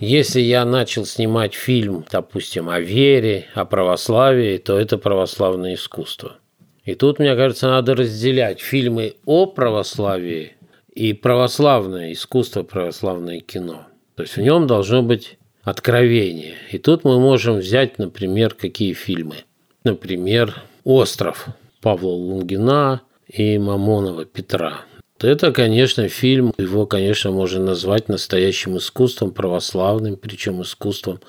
если 0.00 0.40
я 0.40 0.64
начал 0.64 1.04
снимать 1.04 1.54
фильм, 1.54 2.04
допустим, 2.10 2.68
о 2.68 2.80
вере, 2.80 3.46
о 3.54 3.64
православии, 3.64 4.56
то 4.58 4.78
это 4.78 4.98
православное 4.98 5.74
искусство. 5.74 6.36
И 6.84 6.94
тут, 6.94 7.18
мне 7.18 7.36
кажется, 7.36 7.68
надо 7.68 7.94
разделять 7.94 8.60
фильмы 8.60 9.14
о 9.26 9.46
православии 9.46 10.56
и 11.00 11.14
православное 11.14 12.12
искусство, 12.12 12.62
православное 12.62 13.40
кино. 13.40 13.86
То 14.16 14.22
есть 14.22 14.36
в 14.36 14.42
нем 14.42 14.66
должно 14.66 15.02
быть 15.02 15.38
откровение. 15.62 16.56
И 16.70 16.76
тут 16.76 17.04
мы 17.04 17.18
можем 17.18 17.56
взять, 17.56 17.96
например, 17.96 18.52
какие 18.52 18.92
фильмы. 18.92 19.36
Например, 19.82 20.62
«Остров» 20.84 21.46
Павла 21.80 22.10
Лунгина 22.10 23.00
и 23.26 23.56
Мамонова 23.56 24.26
Петра. 24.26 24.82
Это, 25.18 25.52
конечно, 25.52 26.06
фильм, 26.08 26.52
его, 26.58 26.84
конечно, 26.84 27.30
можно 27.30 27.64
назвать 27.64 28.10
настоящим 28.10 28.76
искусством, 28.76 29.30
православным, 29.30 30.16
причем 30.16 30.60
искусством 30.60 31.20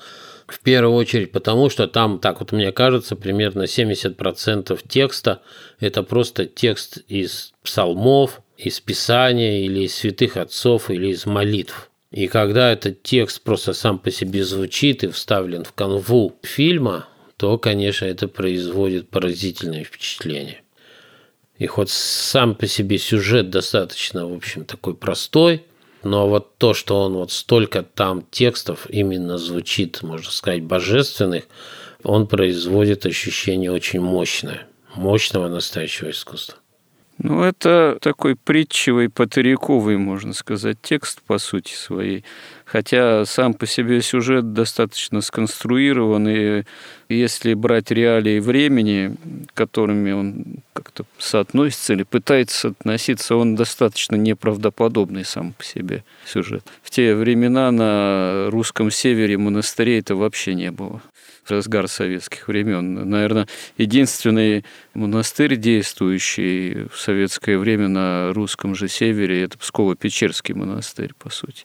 в 0.52 0.60
первую 0.60 0.94
очередь 0.94 1.32
потому, 1.32 1.70
что 1.70 1.88
там, 1.88 2.18
так 2.18 2.40
вот 2.40 2.52
мне 2.52 2.72
кажется, 2.72 3.16
примерно 3.16 3.62
70% 3.62 4.78
текста– 4.86 5.40
это 5.80 6.02
просто 6.02 6.44
текст 6.44 6.98
из 7.08 7.52
псалмов, 7.62 8.42
из 8.62 8.80
Писания 8.80 9.64
или 9.64 9.80
из 9.80 9.94
святых 9.94 10.36
отцов 10.36 10.90
или 10.90 11.08
из 11.08 11.26
молитв. 11.26 11.90
И 12.10 12.28
когда 12.28 12.72
этот 12.72 13.02
текст 13.02 13.42
просто 13.42 13.72
сам 13.72 13.98
по 13.98 14.10
себе 14.10 14.44
звучит 14.44 15.02
и 15.02 15.08
вставлен 15.08 15.64
в 15.64 15.72
канву 15.72 16.36
фильма, 16.42 17.08
то, 17.36 17.58
конечно, 17.58 18.04
это 18.04 18.28
производит 18.28 19.08
поразительное 19.08 19.82
впечатление. 19.82 20.62
И 21.58 21.66
хоть 21.66 21.90
сам 21.90 22.54
по 22.54 22.66
себе 22.66 22.98
сюжет 22.98 23.50
достаточно, 23.50 24.26
в 24.26 24.34
общем, 24.34 24.64
такой 24.64 24.94
простой, 24.94 25.64
но 26.02 26.28
вот 26.28 26.58
то, 26.58 26.74
что 26.74 27.00
он 27.02 27.14
вот 27.14 27.32
столько 27.32 27.82
там 27.82 28.26
текстов 28.30 28.86
именно 28.90 29.38
звучит, 29.38 30.02
можно 30.02 30.30
сказать, 30.30 30.62
божественных, 30.62 31.44
он 32.02 32.26
производит 32.26 33.06
ощущение 33.06 33.70
очень 33.70 34.00
мощное, 34.00 34.66
мощного 34.94 35.48
настоящего 35.48 36.10
искусства. 36.10 36.58
Ну, 37.24 37.40
это 37.44 37.98
такой 38.00 38.34
притчевый, 38.34 39.08
патыряковый, 39.08 39.96
можно 39.96 40.32
сказать, 40.32 40.78
текст 40.82 41.22
по 41.22 41.38
сути 41.38 41.72
своей. 41.72 42.24
Хотя 42.72 43.26
сам 43.26 43.52
по 43.52 43.66
себе 43.66 44.00
сюжет 44.00 44.54
достаточно 44.54 45.20
сконструирован, 45.20 46.26
и 46.26 46.64
если 47.10 47.52
брать 47.52 47.90
реалии 47.90 48.38
времени, 48.38 49.14
которыми 49.52 50.12
он 50.12 50.44
как-то 50.72 51.04
соотносится 51.18 51.92
или 51.92 52.04
пытается 52.04 52.60
соотноситься, 52.60 53.36
он 53.36 53.56
достаточно 53.56 54.16
неправдоподобный 54.16 55.26
сам 55.26 55.52
по 55.52 55.62
себе 55.62 56.02
сюжет. 56.24 56.64
В 56.82 56.88
те 56.88 57.14
времена 57.14 57.70
на 57.70 58.46
русском 58.48 58.90
севере 58.90 59.36
монастырей 59.36 60.00
это 60.00 60.16
вообще 60.16 60.54
не 60.54 60.70
было 60.70 61.02
разгар 61.48 61.88
советских 61.88 62.48
времен. 62.48 63.08
Наверное, 63.08 63.48
единственный 63.76 64.64
монастырь, 64.94 65.56
действующий 65.56 66.86
в 66.92 66.98
советское 66.98 67.58
время 67.58 67.88
на 67.88 68.32
русском 68.32 68.74
же 68.74 68.88
севере, 68.88 69.42
это 69.42 69.58
Псково-Печерский 69.58 70.54
монастырь, 70.54 71.12
по 71.18 71.30
сути. 71.30 71.64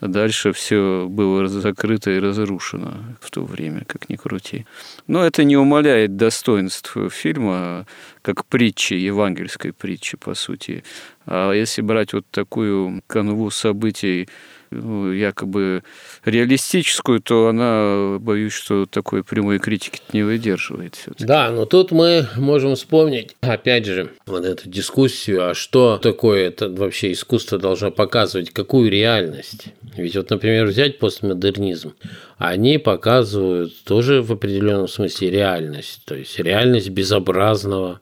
А 0.00 0.08
дальше 0.08 0.43
все 0.52 1.06
было 1.08 1.46
закрыто 1.48 2.10
и 2.10 2.18
разрушено 2.18 2.94
в 3.20 3.30
то 3.30 3.44
время, 3.44 3.84
как 3.86 4.08
ни 4.08 4.16
крути. 4.16 4.66
Но 5.06 5.24
это 5.24 5.44
не 5.44 5.56
умаляет 5.56 6.16
достоинств 6.16 6.96
фильма, 7.10 7.86
как 8.22 8.44
притчи, 8.46 8.94
евангельской 8.94 9.72
притчи, 9.72 10.16
по 10.16 10.34
сути. 10.34 10.84
А 11.26 11.52
если 11.52 11.82
брать 11.82 12.12
вот 12.12 12.26
такую 12.30 13.02
канву 13.06 13.50
событий 13.50 14.28
якобы 14.74 15.82
реалистическую, 16.24 17.20
то 17.20 17.48
она, 17.48 18.18
боюсь, 18.18 18.52
что 18.52 18.86
такой 18.86 19.22
прямой 19.22 19.58
критики 19.58 20.00
не 20.12 20.22
выдерживает. 20.22 20.96
Все-таки. 20.96 21.24
Да, 21.24 21.50
но 21.50 21.64
тут 21.64 21.90
мы 21.90 22.28
можем 22.36 22.74
вспомнить, 22.74 23.36
опять 23.40 23.86
же, 23.86 24.10
вот 24.26 24.44
эту 24.44 24.68
дискуссию, 24.68 25.50
а 25.50 25.54
что 25.54 25.98
такое 25.98 26.48
это 26.48 26.68
вообще 26.68 27.12
искусство 27.12 27.58
должно 27.58 27.90
показывать, 27.90 28.50
какую 28.50 28.90
реальность. 28.90 29.66
Ведь 29.96 30.16
вот, 30.16 30.30
например, 30.30 30.66
взять 30.66 30.98
постмодернизм, 30.98 31.94
они 32.38 32.78
показывают 32.78 33.84
тоже 33.84 34.22
в 34.22 34.32
определенном 34.32 34.88
смысле 34.88 35.30
реальность, 35.30 36.02
то 36.04 36.14
есть 36.14 36.38
реальность 36.38 36.88
безобразного, 36.88 38.00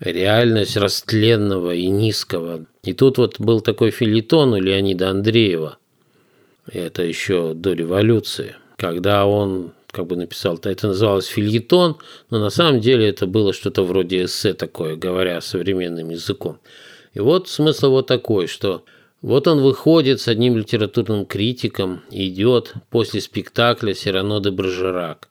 реальность 0.00 0.76
растленного 0.76 1.74
и 1.74 1.86
низкого. 1.86 2.66
И 2.82 2.92
тут 2.92 3.18
вот 3.18 3.38
был 3.38 3.60
такой 3.60 3.90
филитон 3.90 4.54
у 4.54 4.60
Леонида 4.60 5.10
Андреева– 5.10 5.78
это 6.66 7.02
еще 7.02 7.54
до 7.54 7.72
революции, 7.72 8.56
когда 8.76 9.26
он 9.26 9.72
как 9.90 10.06
бы 10.06 10.16
написал, 10.16 10.58
это 10.62 10.88
называлось 10.88 11.26
фильетон, 11.26 11.98
но 12.30 12.38
на 12.38 12.50
самом 12.50 12.80
деле 12.80 13.08
это 13.08 13.26
было 13.26 13.52
что-то 13.52 13.84
вроде 13.84 14.24
эссе 14.24 14.54
такое, 14.54 14.96
говоря 14.96 15.40
современным 15.40 16.10
языком. 16.10 16.58
И 17.12 17.20
вот 17.20 17.48
смысл 17.48 17.90
вот 17.90 18.06
такой, 18.06 18.46
что 18.46 18.84
вот 19.20 19.46
он 19.46 19.60
выходит 19.60 20.20
с 20.20 20.28
одним 20.28 20.56
литературным 20.56 21.26
критиком 21.26 22.02
идет 22.10 22.72
после 22.90 23.20
спектакля 23.20 23.92
«Сирано 23.92 24.40
де 24.40 24.50
Бражерак». 24.50 25.28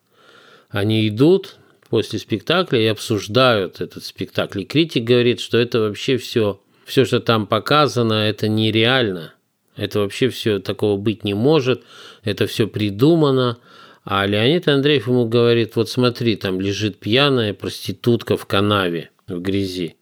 Они 0.70 1.08
идут 1.08 1.58
после 1.89 2.20
спектакля 2.20 2.80
и 2.80 2.86
обсуждают 2.86 3.82
этот 3.82 4.06
спектакль. 4.06 4.62
И 4.62 4.65
критик 4.65 5.04
говорит, 5.04 5.41
что 5.41 5.58
это 5.58 5.80
вообще 5.80 6.17
все, 6.17 6.62
все, 6.86 7.04
что 7.04 7.20
там 7.20 7.48
показано, 7.48 8.13
это 8.13 8.48
нереально– 8.48 9.34
это 9.75 9.99
вообще 9.99 10.29
все 10.29 10.60
такого 10.60 10.97
быть 10.97 11.23
не 11.23 11.34
может, 11.34 11.84
это 12.23 12.47
все 12.47 12.67
придумано. 12.67 13.57
А 14.03 14.25
Леонид 14.25 14.67
Андреев 14.67 15.07
ему 15.07 15.25
говорит, 15.27 15.75
вот 15.75 15.89
смотри, 15.89 16.36
там 16.36 16.60
лежит 16.60 16.99
пьяная 16.99 17.53
проститутка 17.53 18.36
в 18.36 18.45
канаве, 18.45 19.12
в 19.27 19.39
грязи. 19.39 19.95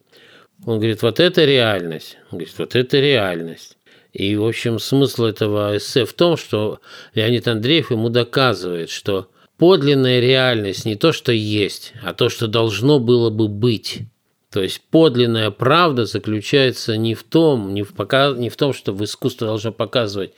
Он 0.65 0.77
говорит, 0.77 1.01
вот 1.01 1.19
это 1.19 1.45
реальность. 1.45 2.17
Он 2.31 2.39
говорит, 2.39 2.55
вот 2.57 2.75
это 2.75 2.99
реальность. 2.99 3.77
И, 4.13 4.35
в 4.35 4.45
общем, 4.45 4.79
смысл 4.79 5.25
этого 5.25 5.77
эссе 5.77 6.05
в 6.05 6.13
том, 6.13 6.37
что 6.37 6.79
Леонид 7.13 7.47
Андреев 7.47 7.91
ему 7.91 8.09
доказывает, 8.09 8.89
что 8.89 9.29
подлинная 9.57 10.19
реальность 10.19 10.85
не 10.85 10.95
то, 10.95 11.11
что 11.11 11.31
есть, 11.31 11.93
а 12.03 12.13
то, 12.13 12.29
что 12.29 12.47
должно 12.47 12.99
было 12.99 13.29
бы 13.29 13.47
быть. 13.47 13.99
То 14.51 14.63
есть 14.63 14.81
подлинная 14.89 15.51
правда 15.51 16.05
заключается 16.05 16.97
не 16.97 17.13
в 17.13 17.23
том, 17.23 17.73
не 17.73 17.83
в, 17.83 17.93
пока, 17.93 18.31
не 18.31 18.49
в 18.49 18.55
том, 18.55 18.73
что 18.73 18.93
в 18.93 19.03
искусство 19.03 19.47
должно 19.47 19.71
показывать, 19.71 20.33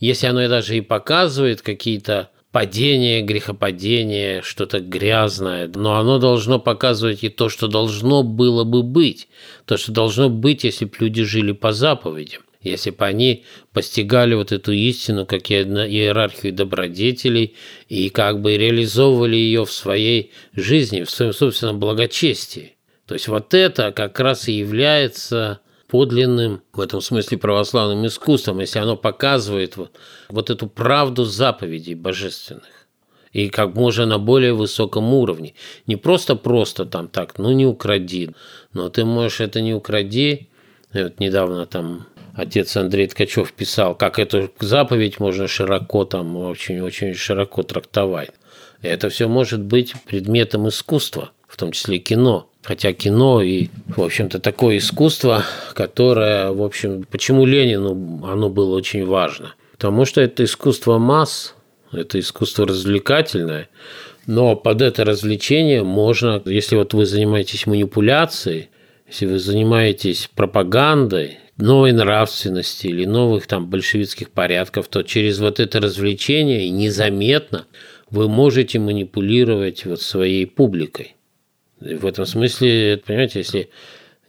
если 0.00 0.26
оно 0.26 0.48
даже 0.48 0.76
и 0.76 0.80
показывает 0.80 1.62
какие-то 1.62 2.30
падения, 2.50 3.22
грехопадения, 3.22 4.42
что-то 4.42 4.80
грязное, 4.80 5.70
но 5.74 5.96
оно 5.96 6.18
должно 6.18 6.58
показывать 6.58 7.22
и 7.22 7.28
то, 7.28 7.48
что 7.48 7.68
должно 7.68 8.24
было 8.24 8.64
бы 8.64 8.82
быть, 8.82 9.28
то, 9.64 9.76
что 9.76 9.92
должно 9.92 10.28
быть, 10.28 10.64
если 10.64 10.84
бы 10.84 10.92
люди 10.98 11.22
жили 11.22 11.52
по 11.52 11.72
заповедям, 11.72 12.42
если 12.60 12.90
бы 12.90 13.04
они 13.06 13.44
постигали 13.72 14.34
вот 14.34 14.50
эту 14.50 14.72
истину, 14.72 15.24
как 15.24 15.50
иерархию 15.50 16.52
добродетелей, 16.52 17.54
и 17.88 18.10
как 18.10 18.42
бы 18.42 18.56
реализовывали 18.56 19.36
ее 19.36 19.64
в 19.64 19.72
своей 19.72 20.32
жизни, 20.54 21.04
в 21.04 21.10
своем 21.10 21.32
собственном 21.32 21.78
благочестии. 21.78 22.76
То 23.06 23.14
есть 23.14 23.28
вот 23.28 23.54
это 23.54 23.92
как 23.92 24.18
раз 24.20 24.48
и 24.48 24.52
является 24.52 25.60
подлинным, 25.88 26.62
в 26.72 26.80
этом 26.80 27.00
смысле 27.00 27.36
православным 27.36 28.06
искусством, 28.06 28.60
если 28.60 28.78
оно 28.78 28.96
показывает 28.96 29.76
вот, 29.76 29.90
вот 30.30 30.48
эту 30.48 30.66
правду 30.66 31.24
заповедей 31.24 31.94
божественных. 31.94 32.86
И 33.32 33.48
как 33.48 33.74
можно 33.74 34.06
на 34.06 34.18
более 34.18 34.54
высоком 34.54 35.12
уровне. 35.12 35.54
Не 35.86 35.96
просто-просто 35.96 36.86
там 36.86 37.08
так, 37.08 37.38
ну 37.38 37.50
не 37.52 37.66
укради. 37.66 38.30
Но 38.72 38.88
ты 38.90 39.04
можешь 39.04 39.40
это 39.40 39.60
не 39.60 39.74
укради. 39.74 40.48
И 40.92 41.02
вот 41.02 41.18
недавно 41.18 41.66
там 41.66 42.06
отец 42.34 42.76
Андрей 42.76 43.08
Ткачев 43.08 43.52
писал, 43.52 43.94
как 43.94 44.18
эту 44.18 44.50
заповедь 44.60 45.18
можно 45.18 45.48
широко 45.48 46.04
там, 46.04 46.36
очень-очень 46.36 47.14
широко 47.14 47.62
трактовать. 47.62 48.30
И 48.82 48.86
это 48.86 49.08
все 49.08 49.28
может 49.28 49.60
быть 49.60 49.94
предметом 50.06 50.68
искусства, 50.68 51.32
в 51.46 51.56
том 51.56 51.72
числе 51.72 51.98
кино– 51.98 52.48
Хотя 52.62 52.92
кино 52.92 53.42
и, 53.42 53.68
в 53.88 54.02
общем-то, 54.02 54.38
такое 54.38 54.78
искусство, 54.78 55.44
которое, 55.74 56.52
в 56.52 56.62
общем, 56.62 57.04
почему 57.10 57.44
Ленину 57.44 58.24
оно 58.24 58.48
было 58.50 58.76
очень 58.76 59.04
важно? 59.04 59.54
Потому 59.72 60.04
что 60.04 60.20
это 60.20 60.44
искусство 60.44 60.98
масс, 60.98 61.56
это 61.90 62.20
искусство 62.20 62.66
развлекательное, 62.66 63.68
но 64.26 64.54
под 64.54 64.80
это 64.80 65.04
развлечение 65.04 65.82
можно, 65.82 66.40
если 66.44 66.76
вот 66.76 66.94
вы 66.94 67.04
занимаетесь 67.04 67.66
манипуляцией, 67.66 68.70
если 69.08 69.26
вы 69.26 69.40
занимаетесь 69.40 70.30
пропагандой, 70.34 71.38
новой 71.56 71.92
нравственности 71.92 72.86
или 72.86 73.04
новых 73.04 73.46
там 73.46 73.68
большевистских 73.68 74.30
порядков, 74.30 74.88
то 74.88 75.02
через 75.02 75.38
вот 75.38 75.60
это 75.60 75.80
развлечение 75.80 76.70
незаметно 76.70 77.66
вы 78.10 78.28
можете 78.28 78.78
манипулировать 78.78 79.84
вот 79.84 80.00
своей 80.00 80.46
публикой. 80.46 81.16
В 81.82 82.06
этом 82.06 82.26
смысле, 82.26 83.02
понимаете, 83.04 83.40
если 83.40 83.70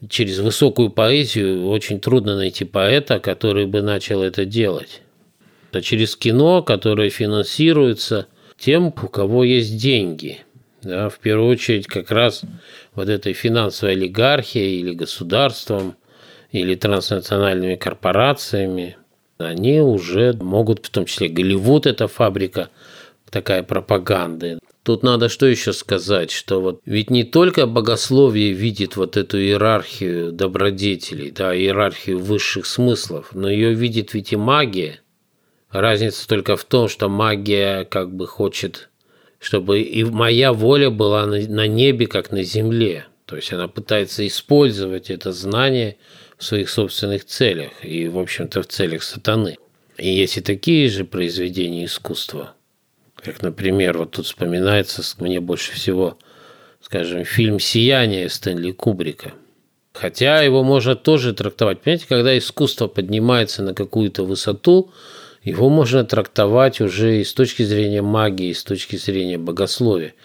через 0.10 0.40
высокую 0.40 0.90
поэзию 0.90 1.68
очень 1.68 2.00
трудно 2.00 2.36
найти 2.36 2.66
поэта, 2.66 3.20
который 3.20 3.68
бы 3.68 3.82
начал 3.82 4.24
это 4.24 4.46
делать. 4.46 5.02
А 5.72 5.82
через 5.82 6.16
кино, 6.16 6.64
которое 6.64 7.10
финансируется 7.10 8.28
тем, 8.58 8.88
у 8.88 9.08
кого 9.08 9.44
есть 9.44 9.78
деньги. 9.78 10.40
Да, 10.82 11.10
в 11.10 11.20
первую 11.20 11.50
очередь 11.50 11.88
как 11.88 12.12
раз 12.12 12.42
вот 12.94 13.08
этой 13.08 13.34
финансовой 13.34 13.94
олигархией 13.94 14.80
или 14.80 14.94
государством, 14.94 15.96
или 16.52 16.76
транснациональными 16.76 17.76
корпорациями, 17.76 18.98
они 19.38 19.80
уже 19.80 20.34
могут, 20.34 20.86
в 20.86 20.90
том 20.90 21.06
числе 21.06 21.30
Голливуд– 21.30 21.86
это 21.88 22.08
фабрика 22.08 22.70
такая 23.30 23.64
пропаганды. 23.64 24.60
Тут 24.84 25.02
надо 25.02 25.30
что 25.30 25.46
еще 25.46 25.72
сказать, 25.72 26.30
что 26.30 26.60
вот 26.60 26.82
ведь 26.86 27.10
не 27.10 27.24
только 27.24 27.66
богословие 27.66 28.52
видит 28.52 28.98
вот 28.98 29.16
эту 29.16 29.40
иерархию 29.40 30.34
добродетелей, 30.34 31.32
да, 31.32 31.56
иерархию 31.56 32.20
высших 32.20 32.66
смыслов, 32.66 33.30
но 33.34 33.50
ее 33.50 33.74
видит 33.74 34.14
ведь 34.14 34.34
и 34.34 34.36
магия. 34.36 35.00
Разница 35.72 36.28
только 36.28 36.58
в 36.58 36.66
том, 36.66 36.90
что 36.90 37.08
магия 37.08 37.86
как 37.86 38.14
бы 38.14 38.28
хочет, 38.28 38.90
чтобы 39.40 39.80
и 39.80 40.04
моя 40.04 40.52
воля 40.52 40.90
была 40.90 41.26
на, 41.26 41.68
небе, 41.68 42.06
как 42.06 42.32
на 42.32 42.44
земле. 42.44 43.06
То 43.26 43.38
есть 43.38 43.54
она 43.54 43.70
пытается 43.70 44.28
использовать 44.28 45.10
это 45.10 45.32
знание 45.32 45.96
в 46.38 46.44
своих 46.44 46.70
собственных 46.70 47.24
целях 47.24 47.72
и, 47.84 48.10
в 48.10 48.20
общем-то, 48.20 48.62
в 48.62 48.68
целях 48.68 49.04
сатаны. 49.04 49.56
И 49.98 50.14
есть 50.14 50.38
и 50.38 50.42
такие 50.42 50.90
же 50.90 51.06
произведения 51.06 51.86
искусства– 51.86 52.56
как, 53.24 53.42
например, 53.42 53.98
вот 53.98 54.12
тут 54.12 54.26
вспоминается 54.26 55.02
мне 55.20 55.40
больше 55.40 55.74
всего, 55.74 56.18
скажем, 56.82 57.24
фильм 57.24 57.60
«Сияние» 57.60 58.30
Стэнли 58.30 58.72
Кубрика. 58.72 59.34
Хотя 59.94 60.42
его 60.42 60.64
можно 60.64 60.96
тоже 60.96 61.34
трактовать. 61.34 61.82
Понимаете, 61.82 62.06
когда 62.10 62.38
искусство 62.38 62.88
поднимается 62.88 63.62
на 63.64 63.74
какую-то 63.74 64.24
высоту, 64.24 64.92
его 65.44 65.70
можно 65.70 66.04
трактовать 66.04 66.82
уже 66.82 67.22
и 67.22 67.24
с 67.24 67.34
точки 67.34 67.64
зрения 67.64 68.02
магии, 68.02 68.48
и 68.48 68.54
с 68.54 68.64
точки 68.64 68.96
зрения 68.96 69.38
богословия. 69.38 70.16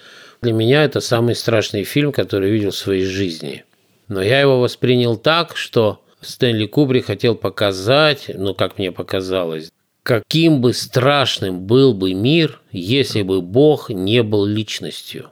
Для 0.40 0.52
меня 0.52 0.84
это 0.84 1.00
самый 1.00 1.34
страшный 1.34 1.84
фильм, 1.84 2.12
который 2.12 2.50
видел 2.50 2.70
в 2.70 2.76
своей 2.76 3.04
жизни. 3.04 3.64
Но 4.06 4.22
я 4.22 4.40
его 4.40 4.61
воспринял 4.61 5.16
так, 5.16 5.56
что 5.56 6.00
Стэнли 6.20 6.66
Кубрик 6.66 7.06
хотел 7.06 7.34
показать, 7.34 8.30
ну, 8.34 8.54
как 8.54 8.78
мне 8.78 8.90
показалось, 8.90 9.70
каким 10.08 10.62
бы 10.62 10.72
страшным 10.72 11.66
был 11.66 11.92
бы 11.92 12.14
мир, 12.14 12.62
если 12.72 13.20
бы 13.20 13.42
Бог 13.42 13.90
не 13.90 14.22
был 14.22 14.46
личностью. 14.46 15.28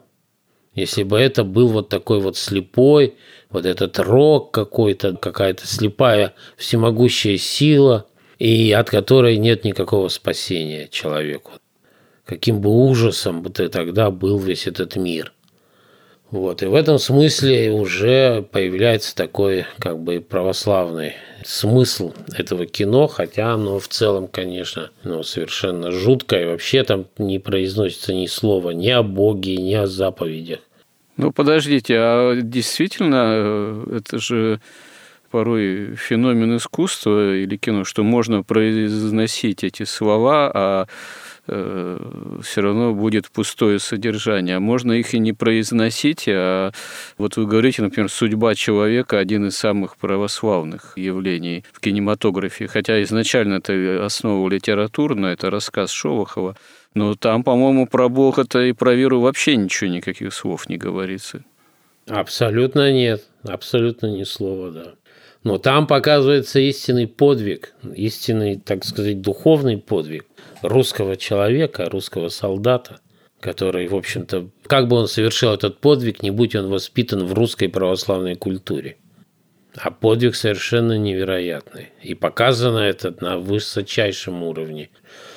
Если 0.75 1.03
бы 1.03 1.19
это 1.19 1.45
был 1.45 1.69
вот 1.69 1.89
такой 1.89 2.21
вот 2.21 2.37
слепой, 2.37 3.15
вот 3.49 3.65
этот 3.65 3.99
рок 3.99 4.51
какой-то, 4.51 5.17
какая-то 5.17 5.67
слепая 5.67 6.35
всемогущая 6.59 7.39
сила, 7.39 8.05
и 8.39 8.71
от 8.73 8.91
которой 8.91 9.39
нет 9.39 9.65
никакого 9.65 10.09
спасения 10.09 10.89
человеку. 10.89 11.53
Каким 12.27 12.61
бы 12.61 12.69
ужасом 12.69 13.41
бы 13.41 13.49
тогда 13.49 14.11
был 14.11 14.39
весь 14.39 14.67
этот 14.67 14.97
мир. 14.97 15.33
Вот, 16.31 16.63
и 16.63 16.67
в 16.67 16.75
этом 16.75 16.99
смысле 16.99 17.71
уже 17.71 18.43
появляется 18.51 19.15
такой 19.15 19.65
как 19.79 20.01
бы 20.01 20.21
православный 20.21 21.13
смысл 21.45 22.13
этого 22.37 22.67
кино, 22.67 23.07
хотя 23.07 23.53
оно 23.53 23.79
в 23.79 23.87
целом, 23.87 24.27
конечно, 24.27 24.91
ну, 25.05 25.23
совершенно 25.23 25.93
жуткое. 25.93 26.49
Вообще 26.49 26.83
там 26.83 27.07
не 27.19 27.39
произносится 27.39 28.13
ни 28.13 28.27
слова 28.27 28.71
ни 28.71 28.89
о 28.89 29.05
Боге, 29.05 29.57
ни 29.57 29.75
о 29.75 29.87
заповедях. 29.87 30.59
Ну, 31.17 31.33
подождите, 31.33 31.97
а 31.99 32.35
действительно 32.35 33.25
э, 33.29 33.99
это 33.99 34.19
же 34.19 34.61
порой 35.31 35.95
феномен 35.97 36.57
искусства 36.57 37.37
или 37.37 37.57
кино, 37.57 37.85
что 37.85 38.03
можно 38.03 38.43
произносить 38.43 39.65
эти 39.65 39.85
слова, 39.85 40.51
а 40.53 40.87
Все 41.47 42.61
равно 42.61 42.93
будет 42.93 43.31
пустое 43.31 43.79
содержание. 43.79 44.59
Можно 44.59 44.93
их 44.93 45.15
и 45.15 45.21
не 45.21 45.33
произносить, 45.33 46.25
а 46.29 46.73
вот 47.19 47.37
вы 47.37 47.47
говорите, 47.47 47.83
например, 47.83 48.11
судьба 48.11 48.55
человека– 48.55 49.19
один 49.21 49.47
из 49.47 49.57
самых 49.57 49.97
православных 49.97 50.95
явлений 50.97 51.65
в 51.73 51.81
кинематографе, 51.81 52.67
хотя 52.67 53.01
изначально 53.05 53.55
это 53.55 54.05
основа 54.05 54.49
литературная, 54.49 55.35
это 55.35 55.51
рассказ 55.51 55.91
Шолохова, 55.93 56.57
но 56.95 57.15
там, 57.15 57.45
по-моему, 57.45 57.87
про 57.87 58.09
Бога-то 58.09 58.63
и 58.63 58.73
про 58.73 58.95
веру 58.95 59.21
вообще 59.21 59.57
ничего, 59.57 59.91
никаких 59.91 60.35
слов 60.35 60.69
не 60.69 60.77
говорится. 60.79 61.45
Абсолютно 62.09 62.93
нет, 62.93 63.25
абсолютно 63.45 64.07
ни 64.07 64.25
слова, 64.25 64.71
да. 64.71 64.95
Но 65.47 65.59
там 65.59 65.87
показывается 65.87 66.59
истинный 66.59 67.07
подвиг, 67.07 67.73
истинный, 67.95 68.57
так 68.57 68.85
сказать, 68.85 69.21
духовный 69.21 69.79
подвиг 69.79 70.27
русского 70.61 71.15
человека, 71.15 71.89
русского 71.89 72.31
солдата, 72.31 72.99
который, 73.39 73.87
в 73.87 73.95
общем-то, 73.95 74.49
как 74.67 74.89
бы 74.89 74.97
он 74.97 75.07
совершил 75.07 75.53
этот 75.53 75.79
подвиг, 75.79 76.25
не 76.25 76.33
будь 76.33 76.57
он 76.57 76.69
воспитан 76.69 77.25
в 77.25 77.33
русской 77.33 77.69
православной 77.69 78.35
культуре. 78.35 78.97
А 79.77 79.93
подвиг 79.93 80.35
совершенно 80.35 80.99
невероятный. 80.99 81.91
И 82.03 82.15
показано 82.15 82.79
это 82.79 83.15
на 83.21 83.39
высочайшем 83.39 84.43
уровне. 84.43 84.91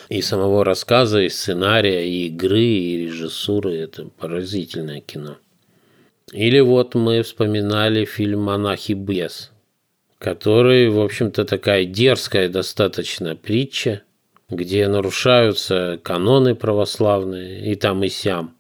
И 0.10 0.24
самого 0.24 0.66
рассказа, 0.66 1.22
и 1.22 1.30
сценария, 1.30 2.04
и 2.04 2.30
игры, 2.30 2.64
и 2.64 3.06
режиссуры. 3.06 3.76
Это 3.76 4.06
поразительное 4.06 5.02
кино. 5.02 5.38
Или 6.32 6.62
вот 6.62 6.96
мы 6.96 7.22
вспоминали 7.22 8.06
фильм 8.06 8.42
«Монахи 8.42 8.94
без», 8.94 9.52
который, 10.20 10.90
в 10.90 11.00
общем-то, 11.00 11.46
такая 11.46 11.86
дерзкая 11.86 12.50
достаточно 12.50 13.36
притча– 13.36 14.04
где 14.50 14.88
нарушаются 14.88 16.00
каноны 16.04 16.56
православные 16.56 17.72
и 17.72 17.76
там 17.76 18.04
и 18.04 18.10
сям. 18.10 18.56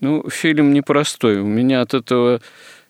Ну, 0.00 0.28
фильм 0.28 0.72
непростой. 0.72 1.40
У 1.40 1.46
меня 1.46 1.80
от 1.80 1.94
этого 1.94 2.40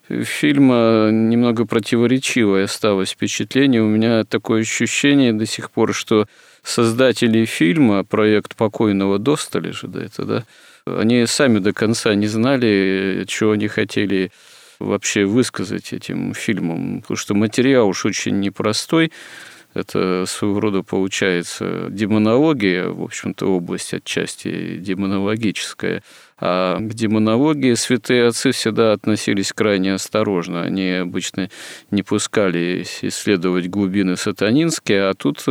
фильма 0.07 1.09
немного 1.11 1.65
противоречивое 1.65 2.65
осталось 2.65 3.11
впечатление. 3.11 3.81
У 3.81 3.87
меня 3.87 4.23
такое 4.23 4.61
ощущение 4.61 5.33
до 5.33 5.45
сих 5.45 5.71
пор, 5.71 5.93
что 5.93 6.27
создатели 6.63 7.45
фильма, 7.45 8.03
проект 8.03 8.55
покойного 8.55 9.19
Достали 9.19 9.71
же, 9.71 9.87
да, 9.87 10.03
это, 10.03 10.23
да, 10.23 10.43
они 10.85 11.25
сами 11.25 11.59
до 11.59 11.73
конца 11.73 12.15
не 12.15 12.27
знали, 12.27 13.25
чего 13.27 13.51
они 13.51 13.67
хотели 13.67 14.31
вообще 14.83 15.25
высказать 15.25 15.93
этим 15.93 16.33
фильмом, 16.33 17.01
потому 17.01 17.17
что 17.17 17.33
материал 17.33 17.87
уж 17.87 18.05
очень 18.05 18.39
непростой. 18.39 19.11
Это 19.73 20.25
своего 20.27 20.59
рода 20.59 20.83
получается 20.83 21.87
демонология, 21.89 22.87
в 22.87 23.01
общем-то, 23.01 23.47
область 23.47 23.93
отчасти 23.93 24.77
демонологическая. 24.77 26.03
А 26.39 26.77
к 26.79 26.93
демонологии 26.93 27.73
святые 27.75 28.27
отцы 28.27 28.51
всегда 28.51 28.93
относились 28.93 29.53
крайне 29.53 29.93
осторожно. 29.93 30.63
Они 30.63 30.89
обычно 30.91 31.49
не 31.91 32.03
пускали 32.03 32.85
исследовать 33.01 33.69
глубины 33.69 34.17
сатанинские, 34.17 35.09
а 35.09 35.13
тут 35.13 35.43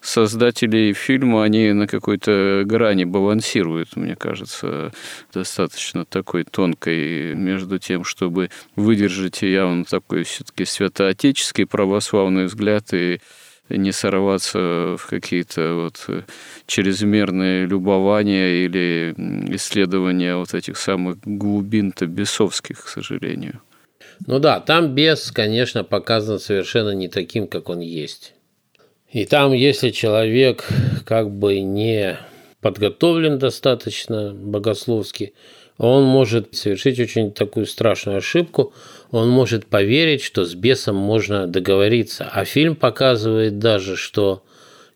создатели 0.00 0.92
фильма, 0.92 1.44
они 1.44 1.72
на 1.72 1.86
какой-то 1.86 2.62
грани 2.64 3.04
балансируют, 3.04 3.96
мне 3.96 4.16
кажется, 4.16 4.92
достаточно 5.32 6.04
такой 6.04 6.44
тонкой 6.44 7.34
между 7.34 7.78
тем, 7.78 8.04
чтобы 8.04 8.50
выдержать 8.76 9.42
явно 9.42 9.84
такой 9.84 10.22
все-таки 10.22 10.64
святоотеческий 10.64 11.66
православный 11.66 12.44
взгляд 12.44 12.92
и 12.92 13.20
не 13.68 13.92
сорваться 13.92 14.96
в 14.96 15.06
какие-то 15.08 15.74
вот 15.74 16.24
чрезмерные 16.66 17.66
любования 17.66 18.64
или 18.64 19.14
исследования 19.54 20.36
вот 20.36 20.54
этих 20.54 20.76
самых 20.76 21.18
глубин-то 21.24 22.06
бесовских, 22.06 22.84
к 22.84 22.88
сожалению. 22.88 23.60
Ну 24.26 24.38
да, 24.38 24.60
там 24.60 24.94
бес, 24.94 25.30
конечно, 25.30 25.84
показан 25.84 26.38
совершенно 26.38 26.90
не 26.90 27.08
таким, 27.08 27.46
как 27.46 27.68
он 27.68 27.80
есть. 27.80 28.34
И 29.10 29.24
там, 29.24 29.52
если 29.52 29.90
человек 29.90 30.66
как 31.06 31.30
бы 31.30 31.60
не 31.60 32.18
подготовлен 32.60 33.38
достаточно 33.38 34.34
богословски, 34.34 35.32
он 35.78 36.02
может 36.02 36.56
совершить 36.56 36.98
очень 36.98 37.32
такую 37.32 37.64
страшную 37.66 38.18
ошибку. 38.18 38.72
Он 39.12 39.28
может 39.28 39.66
поверить, 39.66 40.22
что 40.22 40.44
с 40.44 40.54
бесом 40.54 40.96
можно 40.96 41.46
договориться. 41.46 42.28
А 42.30 42.44
фильм 42.44 42.74
показывает 42.74 43.60
даже, 43.60 43.96
что 43.96 44.42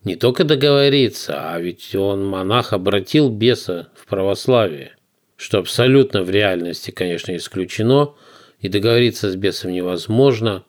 не 0.03 0.17
только 0.17 0.43
договориться, 0.43 1.53
а 1.53 1.61
ведь 1.61 1.95
он, 1.95 2.27
монах, 2.27 2.73
обратил 2.73 3.31
беса 3.31 3.89
в 3.95 4.07
православие, 4.07 4.97
что 5.37 5.59
абсолютно 5.59 6.25
в 6.25 6.31
реальности, 6.31 6.91
конечно, 6.91 7.37
исключено, 7.37 8.15
и 8.59 8.69
договориться 8.69 9.31
с 9.31 9.37
бесом 9.37 9.73
невозможно. 9.73 10.65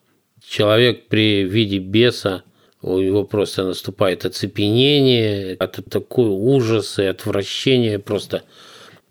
Человек 0.48 1.08
при 1.08 1.44
виде 1.44 1.80
беса, 1.80 2.44
у 2.84 3.00
него 3.00 3.24
просто 3.24 3.64
наступает 3.64 4.26
оцепенение, 4.26 5.56
это 5.56 5.82
такой 5.82 6.28
ужас 6.28 7.00
и 7.00 7.04
отвращение 7.04 7.98
просто– 7.98 8.44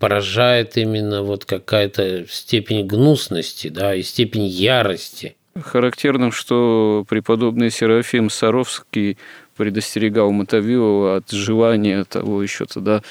поражает 0.03 0.77
именно 0.79 1.23
вот 1.23 1.45
какая-то 1.45 2.27
степень 2.29 2.85
гнусности, 2.89 3.69
да, 3.69 3.95
и 3.95 4.03
степень 4.03 4.47
ярости. 4.47 5.37
Характерно, 5.55 6.33
что 6.33 7.07
преподобный 7.09 7.71
Серафим 7.71 8.29
Саровский 8.29 9.17
предостерегал 9.57 10.33
Мотовилова 10.33 11.19
от 11.19 11.31
желания 11.31 12.03
того 12.03 12.43
еще 12.43 12.65
тогда 12.65 13.05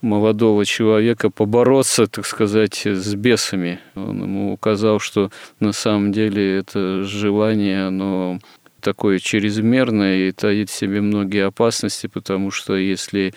молодого 0.00 0.64
человека 0.64 1.28
побороться, 1.28 2.06
так 2.06 2.24
сказать, 2.24 2.86
с 2.86 3.14
бесами. 3.14 3.78
Он 3.94 4.22
ему 4.22 4.54
указал, 4.54 4.98
что 4.98 5.30
на 5.58 5.72
самом 5.72 6.10
деле 6.10 6.56
это 6.56 7.04
желание, 7.04 7.88
оно 7.88 8.38
такое 8.80 9.18
чрезмерное 9.18 10.28
и 10.28 10.32
таит 10.32 10.70
в 10.70 10.74
себе 10.74 11.02
многие 11.02 11.44
опасности, 11.44 12.06
потому 12.06 12.50
что 12.50 12.76
если 12.76 13.34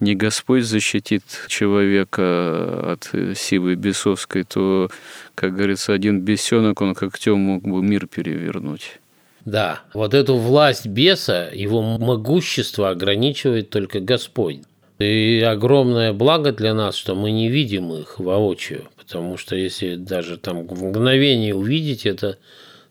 не 0.00 0.14
Господь 0.14 0.64
защитит 0.64 1.22
человека 1.48 2.92
от 2.92 3.10
силы 3.36 3.74
бесовской, 3.74 4.44
то, 4.44 4.90
как 5.34 5.54
говорится, 5.54 5.92
один 5.92 6.20
бесенок, 6.20 6.80
он 6.80 6.94
как 6.94 7.18
тем 7.18 7.38
мог 7.38 7.62
бы 7.62 7.82
мир 7.82 8.06
перевернуть. 8.06 9.00
Да, 9.44 9.80
вот 9.94 10.14
эту 10.14 10.36
власть 10.36 10.86
беса, 10.86 11.50
его 11.52 11.82
могущество 11.82 12.90
ограничивает 12.90 13.70
только 13.70 14.00
Господь. 14.00 14.60
И 14.98 15.40
огромное 15.46 16.12
благо 16.12 16.52
для 16.52 16.74
нас, 16.74 16.96
что 16.96 17.14
мы 17.14 17.30
не 17.30 17.48
видим 17.48 17.92
их 17.92 18.18
воочию, 18.18 18.88
потому 18.96 19.36
что 19.36 19.54
если 19.54 19.94
даже 19.94 20.36
там 20.36 20.66
в 20.66 20.84
мгновение 20.84 21.54
увидеть, 21.54 22.04
это 22.04 22.38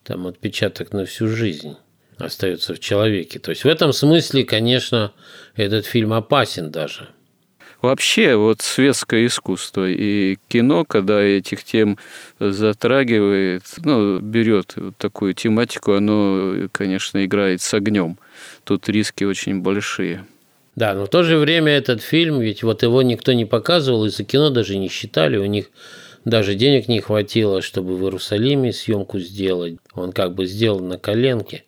там 0.04 0.26
отпечаток 0.26 0.94
на 0.94 1.06
всю 1.06 1.28
жизнь 1.28 1.76
остается 2.18 2.74
в 2.74 2.80
человеке. 2.80 3.40
То 3.40 3.52
есть 3.52 3.64
в 3.64 3.68
этом 3.68 3.94
смысле, 3.94 4.44
конечно, 4.44 5.14
этот 5.56 5.86
фильм 5.86 6.14
опасен 6.14 6.72
даже. 6.72 7.10
Вообще, 7.82 8.36
вот 8.36 8.62
светское 8.62 9.28
искусство 9.28 9.88
и 9.88 10.38
кино, 10.48 10.84
когда 10.84 11.22
этих 11.22 11.64
тем 11.64 12.00
затрагивает, 12.40 13.64
ну, 13.84 14.20
берет 14.20 14.74
вот 14.76 14.98
такую 14.98 15.36
тематику, 15.36 15.94
оно, 15.94 16.70
конечно, 16.72 17.24
играет 17.24 17.62
с 17.62 17.72
огнем. 17.76 18.18
Тут 18.64 18.90
риски 18.90 19.26
очень 19.26 19.62
большие. 19.62 20.26
Да, 20.76 20.96
но 20.96 21.06
в 21.06 21.10
то 21.10 21.24
же 21.24 21.38
время 21.38 21.72
этот 21.72 22.02
фильм, 22.02 22.40
ведь 22.40 22.64
вот 22.64 22.82
его 22.82 23.04
никто 23.04 23.34
не 23.34 23.46
показывал, 23.46 24.06
и 24.06 24.10
за 24.10 24.24
кино 24.24 24.50
даже 24.50 24.78
не 24.78 24.90
считали, 24.90 25.38
у 25.38 25.46
них 25.46 25.70
даже 26.26 26.56
денег 26.56 26.88
не 26.88 27.00
хватило, 27.00 27.62
чтобы 27.62 27.96
в 27.96 28.04
Иерусалиме 28.04 28.74
съемку 28.74 29.20
сделать. 29.20 29.78
Он 29.94 30.12
как 30.12 30.34
бы 30.36 30.46
сделал 30.46 30.80
на 30.80 30.98
коленке. 30.98 31.64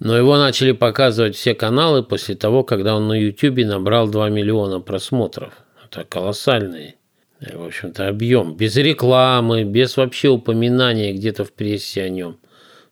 Но 0.00 0.16
его 0.16 0.36
начали 0.36 0.72
показывать 0.72 1.36
все 1.36 1.54
каналы 1.54 2.02
после 2.02 2.34
того, 2.34 2.64
когда 2.64 2.96
он 2.96 3.08
на 3.08 3.12
YouTube 3.12 3.64
набрал 3.64 4.08
2 4.08 4.28
миллиона 4.28 4.80
просмотров. 4.80 5.54
Это 5.84 6.04
колоссальный, 6.04 6.96
в 7.40 7.64
общем-то, 7.64 8.08
объем. 8.08 8.56
Без 8.56 8.76
рекламы, 8.76 9.64
без 9.64 9.96
вообще 9.96 10.28
упоминания 10.28 11.12
где-то 11.12 11.44
в 11.44 11.52
прессе 11.52 12.02
о 12.02 12.08
нем. 12.08 12.38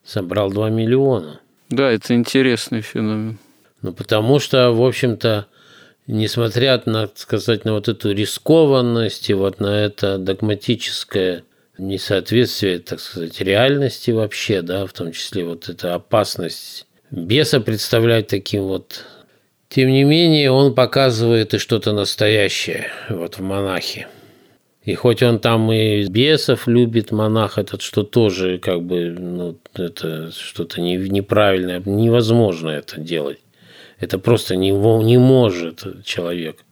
Собрал 0.05 0.51
2 0.51 0.71
миллиона. 0.71 1.41
Да, 1.71 1.91
это 1.91 2.15
интересный 2.15 2.83
феномен. 2.83 3.39
Ну, 3.83 3.93
потому 3.93 4.39
что, 4.39 4.71
в 4.71 4.83
общем-то, 4.85 5.47
несмотря 6.07 6.81
на, 6.87 7.11
сказать, 7.15 7.65
на 7.65 7.73
вот 7.75 7.89
эту 7.89 8.13
рискованность 8.13 9.29
и 9.29 9.35
вот 9.35 9.59
на 9.59 9.85
это 9.85 10.19
догматическое 10.19 11.45
несоответствие, 11.79 12.79
так 12.79 13.01
сказать, 13.01 13.41
реальности 13.41 14.13
вообще, 14.13 14.63
да, 14.63 14.87
в 14.87 14.93
том 14.93 15.13
числе 15.13 15.45
вот 15.45 15.69
эта 15.69 15.95
опасность 15.95 16.87
беса 17.13 17.61
представлять 17.61 18.27
таким 18.27 18.65
вот. 18.65 19.05
Тем 19.69 19.89
не 19.89 20.05
менее, 20.05 20.51
он 20.51 20.75
показывает 20.75 21.55
и 21.55 21.59
что-то 21.59 21.93
настоящее 21.93 22.89
вот 23.09 23.39
в 23.39 23.43
монахе. 23.43 24.09
И 24.85 24.95
хоть 24.95 25.23
он 25.23 25.39
там 25.39 25.71
и 25.71 26.05
бесов 26.09 26.67
любит, 26.67 27.13
монах 27.13 27.57
этот, 27.57 27.83
что 27.83 28.03
тоже 28.03 28.59
как 28.59 28.83
бы, 28.83 29.15
ну, 29.17 29.57
это 29.75 30.33
что-то 30.33 30.81
не, 30.81 30.97
неправильное, 30.97 31.81
невозможно 31.85 32.71
это 32.71 33.01
делать. 33.01 33.39
Это 34.01 34.19
просто 34.19 34.57
не, 34.57 34.71
не 35.05 35.19
может 35.19 36.05
человек 36.05 36.65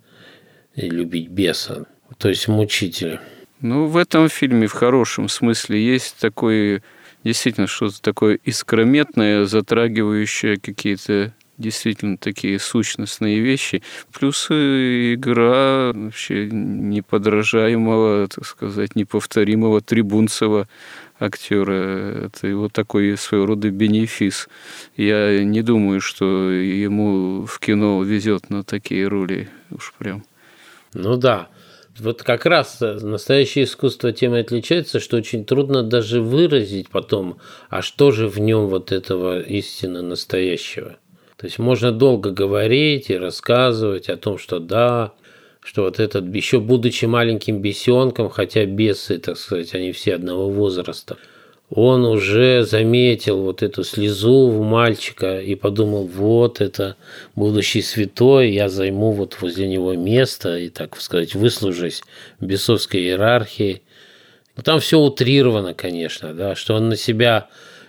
любить 0.74 1.28
беса, 1.28 1.86
то 2.18 2.28
есть 2.28 2.48
мучителя. 2.48 3.20
Ну, 3.60 3.86
в 3.86 3.96
этом 3.96 4.28
фильме 4.28 4.66
в 4.66 4.72
хорошем 4.72 5.28
смысле 5.28 5.80
есть 5.80 6.16
такой 6.18 6.82
действительно 7.24 7.66
что-то 7.66 8.00
такое 8.00 8.38
искрометное, 8.44 9.44
затрагивающее 9.44 10.56
какие-то 10.58 11.32
действительно 11.60 12.16
такие 12.16 12.58
сущностные 12.58 13.40
вещи. 13.40 13.82
Плюс 14.12 14.46
игра 14.50 15.92
вообще 15.92 16.48
неподражаемого, 16.50 18.28
так 18.28 18.46
сказать, 18.46 18.96
неповторимого 18.96 19.80
Трибунцева 19.80 20.68
актера. 21.18 22.26
Это 22.26 22.46
его 22.46 22.68
такой 22.68 23.16
своего 23.18 23.46
рода 23.46 23.70
бенефис. 23.70 24.48
Я 24.96 25.44
не 25.44 25.62
думаю, 25.62 26.00
что 26.00 26.50
ему 26.50 27.44
в 27.44 27.58
кино 27.60 28.02
везет 28.02 28.48
на 28.48 28.64
такие 28.64 29.06
роли 29.06 29.48
уж 29.70 29.92
прям. 29.98 30.24
Ну 30.94 31.16
да. 31.16 31.48
Вот 31.98 32.22
как 32.22 32.46
раз 32.46 32.78
настоящее 32.80 33.64
искусство 33.64 34.12
тем 34.12 34.34
и 34.34 34.40
отличается, 34.40 35.00
что 35.00 35.16
очень 35.16 35.44
трудно 35.44 35.82
даже 35.82 36.20
выразить 36.20 36.88
потом, 36.88 37.38
а 37.68 37.82
что 37.82 38.10
же 38.10 38.28
в 38.28 38.38
нем 38.38 38.68
вот 38.68 38.92
этого 38.92 39.40
истинно 39.40 40.00
настоящего. 40.00 40.96
То 41.36 41.46
есть 41.46 41.58
можно 41.58 41.90
долго 41.90 42.30
говорить 42.30 43.10
и 43.10 43.16
рассказывать 43.16 44.08
о 44.08 44.16
том, 44.16 44.38
что 44.38 44.60
да, 44.60 45.12
что 45.62 45.82
вот 45.82 46.00
этот, 46.00 46.34
еще 46.34 46.60
будучи 46.60 47.06
маленьким 47.06 47.60
бесенком, 47.60 48.30
хотя 48.30 48.64
бесы, 48.64 49.18
так 49.18 49.36
сказать, 49.36 49.74
они 49.74 49.92
все 49.92 50.14
одного 50.14 50.48
возраста– 50.48 51.16
он 51.70 52.04
уже 52.04 52.64
заметил 52.64 53.42
вот 53.42 53.62
эту 53.62 53.84
слезу 53.84 54.48
в 54.48 54.60
мальчика 54.60 55.40
и 55.40 55.54
подумал, 55.54 56.04
вот 56.04 56.60
это 56.60 56.96
будущий 57.36 57.80
святой, 57.80 58.50
я 58.50 58.68
займу 58.68 59.12
вот 59.12 59.36
возле 59.40 59.68
него 59.68 59.94
место 59.94 60.58
и, 60.58 60.68
так 60.68 61.00
сказать, 61.00 61.34
выслужусь 61.34 62.02
в 62.40 62.44
бесовской 62.44 63.00
иерархии. 63.00 63.82
Но 64.56 64.64
там 64.64 64.80
все 64.80 64.98
утрировано, 64.98 65.72
конечно, 65.72 66.34
да, 66.34 66.56
что 66.56 66.74
он 66.74 66.88
на 66.88 66.96
себя 66.96 67.48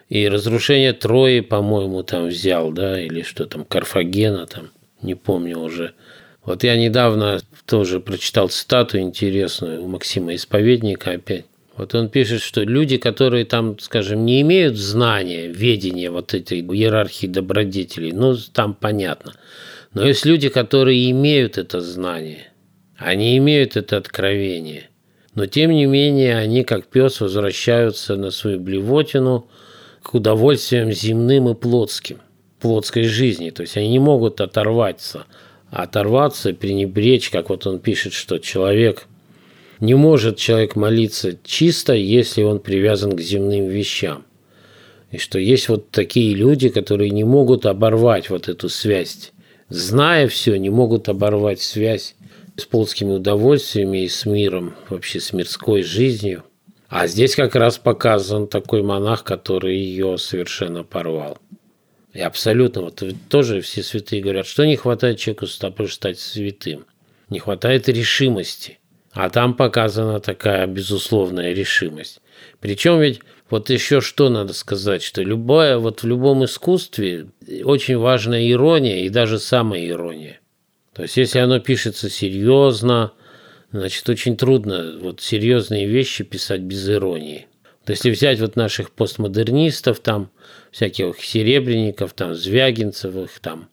и 0.09 0.27
разрушение 0.27 0.93
Трои, 0.93 1.39
по-моему, 1.39 2.03
там 2.03 2.27
взял, 2.27 2.71
да, 2.71 3.01
или 3.01 3.23
что 3.23 3.45
там, 3.47 3.65
Карфагена 3.65 4.45
там, 4.45 4.69
не 5.01 5.15
помню 5.15 5.57
уже. 5.57 5.93
Вот 6.43 6.63
я 6.63 6.75
недавно 6.75 7.39
тоже 7.65 7.99
прочитал 7.99 8.49
цитату 8.49 8.99
интересную 8.99 9.83
у 9.83 9.87
Максима 9.87 10.35
Исповедника 10.35 11.11
опять. 11.11 11.45
Вот 11.81 11.95
он 11.95 12.09
пишет, 12.09 12.43
что 12.43 12.61
люди, 12.61 12.97
которые 12.97 13.43
там, 13.43 13.79
скажем, 13.79 14.23
не 14.23 14.41
имеют 14.41 14.77
знания, 14.77 15.47
ведения 15.47 16.11
вот 16.11 16.35
этой 16.35 16.59
иерархии 16.59 17.25
добродетелей, 17.25 18.11
ну, 18.11 18.35
там 18.53 18.75
понятно. 18.75 19.33
Но 19.95 20.05
есть 20.05 20.23
люди, 20.23 20.49
которые 20.49 21.09
имеют 21.09 21.57
это 21.57 21.81
знание, 21.81 22.51
они 22.97 23.35
имеют 23.39 23.77
это 23.77 23.97
откровение. 23.97 24.91
Но 25.33 25.47
тем 25.47 25.71
не 25.71 25.87
менее, 25.87 26.37
они, 26.37 26.63
как 26.63 26.85
пес, 26.85 27.19
возвращаются 27.19 28.15
на 28.15 28.29
свою 28.29 28.59
блевотину 28.59 29.47
к 30.03 30.13
удовольствиям 30.13 30.91
земным 30.91 31.49
и 31.49 31.55
плотским, 31.55 32.19
плотской 32.59 33.05
жизни. 33.05 33.49
То 33.49 33.63
есть 33.63 33.75
они 33.75 33.89
не 33.89 33.99
могут 33.99 34.39
оторваться, 34.39 35.25
оторваться, 35.71 36.53
пренебречь, 36.53 37.31
как 37.31 37.49
вот 37.49 37.65
он 37.65 37.79
пишет, 37.79 38.13
что 38.13 38.37
человек– 38.37 39.07
не 39.81 39.95
может 39.95 40.37
человек 40.37 40.75
молиться 40.75 41.37
чисто, 41.43 41.93
если 41.93 42.43
он 42.43 42.59
привязан 42.59 43.15
к 43.15 43.19
земным 43.19 43.67
вещам. 43.67 44.25
И 45.09 45.17
что 45.17 45.39
есть 45.39 45.67
вот 45.67 45.89
такие 45.89 46.33
люди, 46.35 46.69
которые 46.69 47.09
не 47.09 47.25
могут 47.25 47.65
оборвать 47.65 48.29
вот 48.29 48.47
эту 48.47 48.69
связь. 48.69 49.33
Зная 49.67 50.27
все, 50.27 50.55
не 50.55 50.69
могут 50.69 51.09
оборвать 51.09 51.61
связь 51.61 52.15
с 52.55 52.65
плотскими 52.65 53.13
удовольствиями 53.13 54.03
и 54.03 54.07
с 54.07 54.25
миром, 54.25 54.75
вообще 54.89 55.19
с 55.19 55.33
мирской 55.33 55.81
жизнью. 55.81 56.43
А 56.87 57.07
здесь 57.07 57.35
как 57.35 57.55
раз 57.55 57.77
показан 57.77 58.47
такой 58.47 58.83
монах, 58.83 59.23
который 59.23 59.77
ее 59.77 60.17
совершенно 60.17 60.83
порвал. 60.83 61.39
И 62.13 62.19
абсолютно, 62.19 62.83
вот 62.83 63.01
тоже 63.29 63.61
все 63.61 63.81
святые 63.81 64.21
говорят, 64.21 64.45
что 64.45 64.65
не 64.65 64.75
хватает 64.75 65.17
человеку, 65.17 65.47
чтобы 65.47 65.87
стать 65.87 66.19
святым. 66.19 66.85
Не 67.29 67.39
хватает 67.39 67.87
решимости. 67.87 68.77
А 69.13 69.29
там 69.29 69.55
показана 69.55 70.19
такая 70.19 70.67
безусловная 70.67 71.53
решимость. 71.53 72.21
Причем 72.59 72.99
ведь 72.99 73.19
вот 73.49 73.69
еще 73.69 73.99
что 73.99 74.29
надо 74.29 74.53
сказать, 74.53 75.03
что 75.03 75.21
любое, 75.21 75.77
вот 75.77 76.03
в 76.03 76.07
любом 76.07 76.45
искусстве 76.45 77.27
очень 77.63 77.97
важна 77.97 78.49
ирония 78.49 79.03
и 79.03 79.09
даже 79.09 79.39
самая 79.39 79.85
ирония. 79.85 80.39
То 80.93 81.03
есть 81.03 81.17
если 81.17 81.39
оно 81.39 81.59
пишется 81.59 82.09
серьезно, 82.09 83.11
значит 83.71 84.07
очень 84.07 84.37
трудно 84.37 84.97
вот 85.01 85.19
серьезные 85.19 85.87
вещи 85.87 86.23
писать 86.23 86.61
без 86.61 86.89
иронии. 86.89 87.47
То 87.83 87.91
есть 87.91 88.05
если 88.05 88.17
взять 88.17 88.39
вот 88.39 88.55
наших 88.55 88.91
постмодернистов, 88.91 89.99
там 89.99 90.31
всяких 90.71 91.19
серебряников, 91.19 92.13
там 92.13 92.33
Звягинцевых, 92.33 93.39
там 93.39 93.69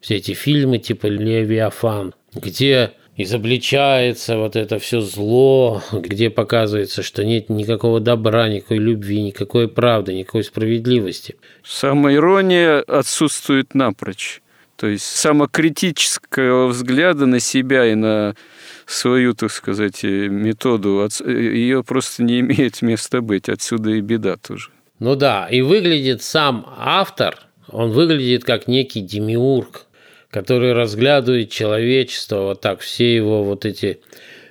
все 0.00 0.16
эти 0.16 0.34
фильмы 0.34 0.78
типа 0.78 1.06
«Левиафан», 1.06 2.14
где 2.34 2.92
изобличается 3.16 4.38
вот 4.38 4.56
это 4.56 4.78
все 4.78 5.00
зло, 5.00 5.82
где 5.92 6.30
показывается, 6.30 7.02
что 7.02 7.24
нет 7.24 7.48
никакого 7.50 8.00
добра, 8.00 8.48
никакой 8.48 8.78
любви, 8.78 9.22
никакой 9.22 9.68
правды, 9.68 10.14
никакой 10.14 10.44
справедливости. 10.44 11.36
Самоирония 11.64 12.80
отсутствует 12.80 13.74
напрочь. 13.74 14.40
То 14.76 14.88
есть 14.88 15.04
самокритического 15.04 16.66
взгляда 16.66 17.26
на 17.26 17.38
себя 17.38 17.86
и 17.86 17.94
на 17.94 18.34
свою, 18.86 19.34
так 19.34 19.52
сказать, 19.52 20.02
методу, 20.02 21.08
ее 21.24 21.84
просто 21.84 22.24
не 22.24 22.40
имеет 22.40 22.82
места 22.82 23.20
быть. 23.20 23.48
Отсюда 23.48 23.90
и 23.90 24.00
беда 24.00 24.36
тоже. 24.36 24.70
Ну 24.98 25.14
да, 25.14 25.46
и 25.48 25.60
выглядит 25.60 26.22
сам 26.22 26.66
автор, 26.78 27.38
он 27.68 27.90
выглядит 27.90 28.44
как 28.44 28.66
некий 28.66 29.00
демиург, 29.00 29.86
который 30.32 30.72
разглядывает 30.72 31.50
человечество, 31.50 32.40
вот 32.40 32.60
так, 32.62 32.80
все 32.80 33.14
его 33.14 33.44
вот 33.44 33.66
эти 33.66 34.00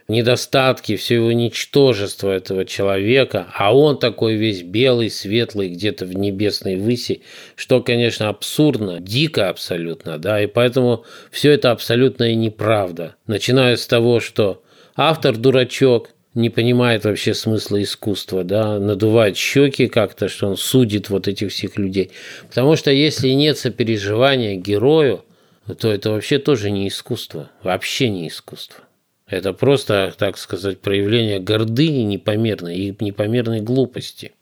недостатки, 0.08 0.96
все 0.96 1.16
его 1.16 1.32
ничтожество 1.32 2.30
этого 2.30 2.66
человека, 2.66 3.48
а 3.58 3.76
он 3.76 3.98
такой 3.98 4.36
весь 4.36 4.62
белый, 4.62 5.10
светлый, 5.10 5.70
где-то 5.70 6.06
в 6.06 6.14
небесной 6.14 6.76
выси, 6.76 7.24
что, 7.56 7.82
конечно, 7.82 8.30
абсурдно, 8.30 9.00
дико 9.00 9.50
абсолютно, 9.50 10.20
да, 10.20 10.44
и 10.44 10.46
поэтому 10.46 11.04
все 11.32 11.52
это 11.52 11.72
абсолютно 11.72 12.32
и 12.32 12.36
неправда. 12.36 13.16
Начиная 13.26 13.76
с 13.76 13.88
того, 13.88 14.20
что 14.20 14.62
автор 14.96 15.36
дурачок, 15.36 16.10
не 16.34 16.50
понимает 16.50 17.04
вообще 17.04 17.34
смысла 17.34 17.82
искусства, 17.82 18.46
да, 18.46 18.80
надувает 18.80 19.36
щеки 19.36 19.88
как-то, 19.88 20.30
что 20.30 20.48
он 20.48 20.56
судит 20.56 21.10
вот 21.10 21.28
этих 21.28 21.52
всех 21.52 21.78
людей. 21.78 22.12
Потому 22.48 22.78
что 22.78 22.90
если 22.90 23.30
нет 23.30 23.58
сопереживания 23.58 24.56
герою, 24.56 25.26
то 25.66 25.92
это 25.92 26.12
вообще 26.12 26.40
тоже 26.40 26.72
не 26.72 26.88
искусство, 26.88 27.52
вообще 27.64 28.10
не 28.10 28.28
искусство. 28.28 28.84
Это 29.28 29.54
просто, 29.54 30.14
так 30.18 30.38
сказать, 30.38 30.82
проявление 30.82 31.40
гордыни 31.40 32.04
непомерной 32.04 32.78
и 32.78 32.96
непомерной 33.00 33.62
глупости. 33.62 34.34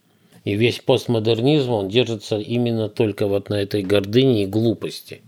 И 0.44 0.54
весь 0.54 0.80
постмодернизм, 0.80 1.70
он 1.70 1.88
держится 1.88 2.38
именно 2.38 2.88
только 2.88 3.26
вот 3.26 3.50
на 3.50 3.62
этой 3.62 3.82
гордыне 3.82 4.44
и 4.44 4.46
глупости. 4.46 5.22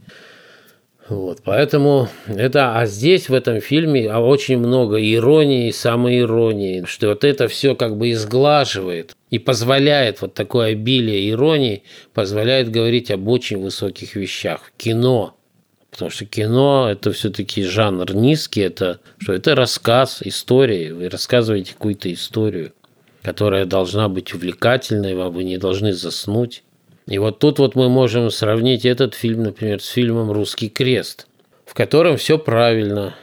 Вот, 1.08 1.40
поэтому 1.44 2.08
это, 2.26 2.78
а 2.78 2.86
здесь 2.86 3.28
в 3.28 3.34
этом 3.34 3.60
фильме 3.60 4.08
а 4.10 4.20
очень 4.20 4.58
много 4.58 4.98
иронии, 4.98 5.70
самоиронии, 5.70 6.84
что 6.86 7.08
вот 7.08 7.24
это 7.24 7.48
все 7.48 7.74
как 7.74 7.96
бы 7.96 8.12
изглаживает 8.12 9.14
и 9.30 9.38
позволяет 9.38 10.22
вот 10.22 10.34
такое 10.34 10.72
обилие 10.72 11.30
иронии, 11.30 11.82
позволяет 12.14 12.70
говорить 12.70 13.10
об 13.10 13.28
очень 13.28 13.58
высоких 13.58 14.14
вещах. 14.14 14.72
Кино, 14.76 15.36
Потому 15.92 16.10
что 16.10 16.24
кино– 16.24 16.88
это 16.90 17.12
все-таки 17.12 17.62
жанр 17.62 18.14
низкий, 18.14 18.62
это 18.62 19.00
что? 19.18 19.34
Это 19.34 19.54
рассказ, 19.54 20.22
история. 20.24 20.94
Вы 20.94 21.10
рассказываете 21.10 21.74
какую-то 21.74 22.10
историю, 22.10 22.72
которая 23.20 23.66
должна 23.66 24.08
быть 24.08 24.32
увлекательной, 24.32 25.14
вам 25.14 25.34
вы 25.34 25.44
не 25.44 25.58
должны 25.58 25.92
заснуть. 25.92 26.62
И 27.06 27.18
вот 27.18 27.40
тут 27.40 27.58
вот 27.58 27.74
мы 27.74 27.90
можем 27.90 28.30
сравнить 28.30 28.86
этот 28.86 29.12
фильм, 29.12 29.42
например, 29.42 29.82
с 29.82 29.88
фильмом 29.88 30.32
«Русский 30.32 30.70
крест», 30.70 31.26
в 31.66 31.74
котором 31.74 32.16
все 32.16 32.38
правильно. 32.38 33.14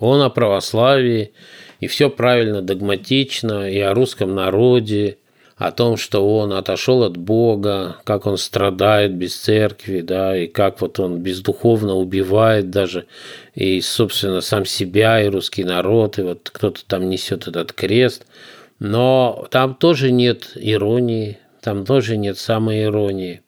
Он 0.00 0.20
о 0.20 0.28
православии, 0.28 1.32
и 1.78 1.86
все 1.86 2.10
правильно, 2.10 2.62
догматично, 2.62 3.70
и 3.70 3.78
о 3.78 3.94
русском 3.94 4.34
народе, 4.34 5.18
о 5.58 5.72
том, 5.72 5.96
что 5.96 6.38
он 6.38 6.52
отошел 6.52 7.02
от 7.02 7.16
Бога, 7.16 7.96
как 8.04 8.26
он 8.26 8.38
страдает 8.38 9.14
без 9.14 9.36
церкви, 9.36 10.00
да, 10.00 10.36
и 10.36 10.46
как 10.46 10.80
вот 10.80 11.00
он 11.00 11.18
бездуховно 11.18 11.96
убивает 11.96 12.70
даже 12.70 13.06
и, 13.54 13.80
собственно, 13.80 14.40
сам 14.40 14.64
себя, 14.64 15.20
и 15.20 15.28
русский 15.28 15.64
народ, 15.64 16.18
и 16.20 16.22
вот 16.22 16.48
кто-то 16.52 16.84
там 16.86 17.10
несет 17.10 17.48
этот 17.48 17.72
крест. 17.72 18.24
Но 18.78 19.48
там 19.50 19.74
тоже 19.74 20.12
нет 20.12 20.52
иронии, 20.54 21.38
там 21.60 21.84
тоже 21.84 22.16
нет 22.16 22.38
самой 22.38 22.84
иронии. 22.84 23.42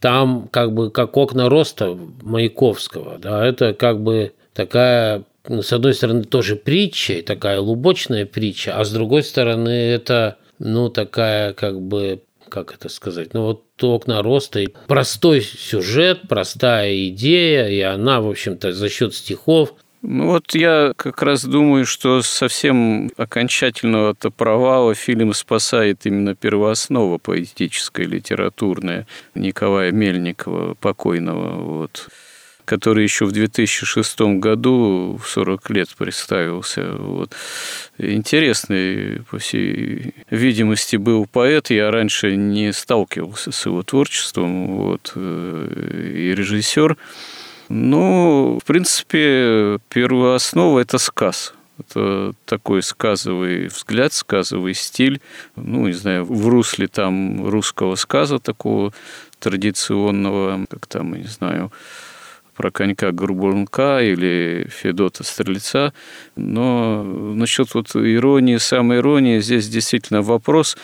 Там 0.00 0.48
как 0.50 0.72
бы 0.72 0.90
как 0.90 1.16
окна 1.16 1.48
роста 1.48 1.96
Маяковского, 2.22 3.18
да, 3.18 3.46
это 3.46 3.74
как 3.74 4.02
бы 4.02 4.32
такая 4.54 5.22
с 5.46 5.72
одной 5.72 5.94
стороны, 5.94 6.24
тоже 6.24 6.56
притча, 6.56 7.22
такая 7.22 7.60
лубочная 7.60 8.24
притча, 8.24 8.76
а 8.76 8.84
с 8.84 8.90
другой 8.90 9.22
стороны, 9.22 9.68
это 9.68 10.38
ну, 10.58 10.88
такая 10.88 11.52
как 11.52 11.80
бы 11.80 12.22
как 12.48 12.74
это 12.74 12.88
сказать, 12.88 13.34
ну 13.34 13.42
вот 13.42 13.64
окна 13.82 14.22
роста, 14.22 14.60
и 14.60 14.68
простой 14.86 15.40
сюжет, 15.40 16.28
простая 16.28 17.08
идея, 17.08 17.68
и 17.68 17.80
она, 17.80 18.20
в 18.20 18.28
общем-то, 18.28 18.72
за 18.72 18.88
счет 18.88 19.14
стихов 19.14 19.74
ну 20.06 20.32
вот 20.32 20.54
я 20.54 20.92
как 20.96 21.22
раз 21.22 21.46
думаю, 21.46 21.86
что 21.86 22.20
совсем 22.20 23.10
окончательного-то 23.16 24.30
провала 24.30 24.94
фильм 24.94 25.32
спасает 25.32 26.04
именно 26.04 26.34
первооснова 26.34 27.16
поэтическая, 27.16 28.06
литературная 28.06 29.06
Николая 29.34 29.92
Мельникова, 29.92 30.74
покойного. 30.74 31.78
Вот 31.78 32.10
который 32.64 33.04
еще 33.04 33.24
в 33.26 33.32
2006 33.32 34.20
году 34.38 35.18
в 35.22 35.28
40 35.28 35.70
лет 35.70 35.88
представился. 35.96 36.92
Вот. 36.92 37.34
Интересный, 37.98 39.22
по 39.30 39.38
всей 39.38 40.14
видимости, 40.30 40.96
был 40.96 41.26
поэт. 41.26 41.70
Я 41.70 41.90
раньше 41.90 42.36
не 42.36 42.72
сталкивался 42.72 43.52
с 43.52 43.66
его 43.66 43.82
творчеством. 43.82 44.76
Вот. 44.76 45.12
Э, 45.14 46.10
и 46.14 46.34
режиссер. 46.34 46.96
Ну, 47.68 48.58
в 48.62 48.66
принципе, 48.66 49.78
первооснова– 49.88 50.80
это 50.80 50.98
сказ. 50.98 51.54
Это 51.78 52.34
такой 52.44 52.82
сказовый 52.82 53.66
взгляд, 53.66 54.12
сказовый 54.12 54.74
стиль, 54.74 55.20
ну, 55.56 55.88
не 55.88 55.92
знаю, 55.92 56.24
в 56.24 56.46
русле 56.46 56.86
там 56.86 57.48
русского 57.48 57.96
сказа 57.96 58.38
такого 58.38 58.92
традиционного, 59.40 60.66
как 60.70 60.86
там, 60.86 61.14
не 61.14 61.26
знаю, 61.26 61.72
про 62.54 62.70
конька 62.70 63.12
Горбунка 63.12 64.00
или 64.00 64.68
Федота 64.70 65.24
Стрельца. 65.24 65.92
Но 66.36 67.02
насчет 67.02 67.74
вот 67.74 67.94
иронии, 67.94 68.56
самой 68.56 68.98
иронии, 68.98 69.40
здесь 69.40 69.68
действительно 69.68 70.22
вопрос, 70.22 70.76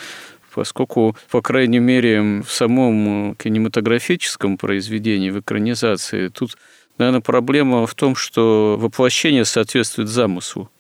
поскольку, 0.55 1.17
по 1.31 1.41
крайней 1.43 1.79
мере, 1.79 2.43
в 2.43 2.51
самом 2.51 3.35
кинематографическом 3.37 4.59
произведении, 4.59 5.31
в 5.31 5.41
экранизации, 5.41 6.29
тут, 6.29 6.57
наверное, 6.99 7.21
проблема 7.21 7.87
в 7.87 7.95
том, 7.95 8.17
что 8.17 8.77
воплощение 8.79 9.45
соответствует 9.45 10.09
замыслу. 10.09 10.71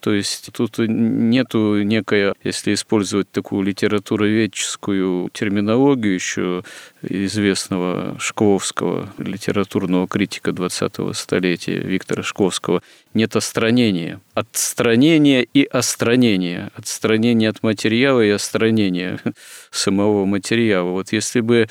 То 0.00 0.12
есть 0.12 0.50
тут 0.52 0.78
нету 0.78 1.82
некой, 1.82 2.34
если 2.44 2.74
использовать 2.74 3.30
такую 3.30 3.62
литературоведческую 3.62 5.30
терминологию 5.32 6.14
еще 6.14 6.62
известного 7.02 8.16
Шкловского, 8.18 9.12
литературного 9.18 10.06
критика 10.06 10.50
20-го 10.50 11.12
столетия 11.12 11.78
Виктора 11.78 12.22
Шкловского, 12.22 12.82
нет 13.14 13.34
отстранения. 13.34 14.20
Отстранение 14.34 15.46
и 15.52 15.64
остранение. 15.64 16.70
Отстранение 16.74 17.50
от 17.50 17.62
материала 17.62 18.20
и 18.20 18.30
остранение 18.30 19.18
самого 19.70 20.24
материала. 20.24 20.90
Вот 20.90 21.12
если 21.12 21.40
бы 21.40 21.66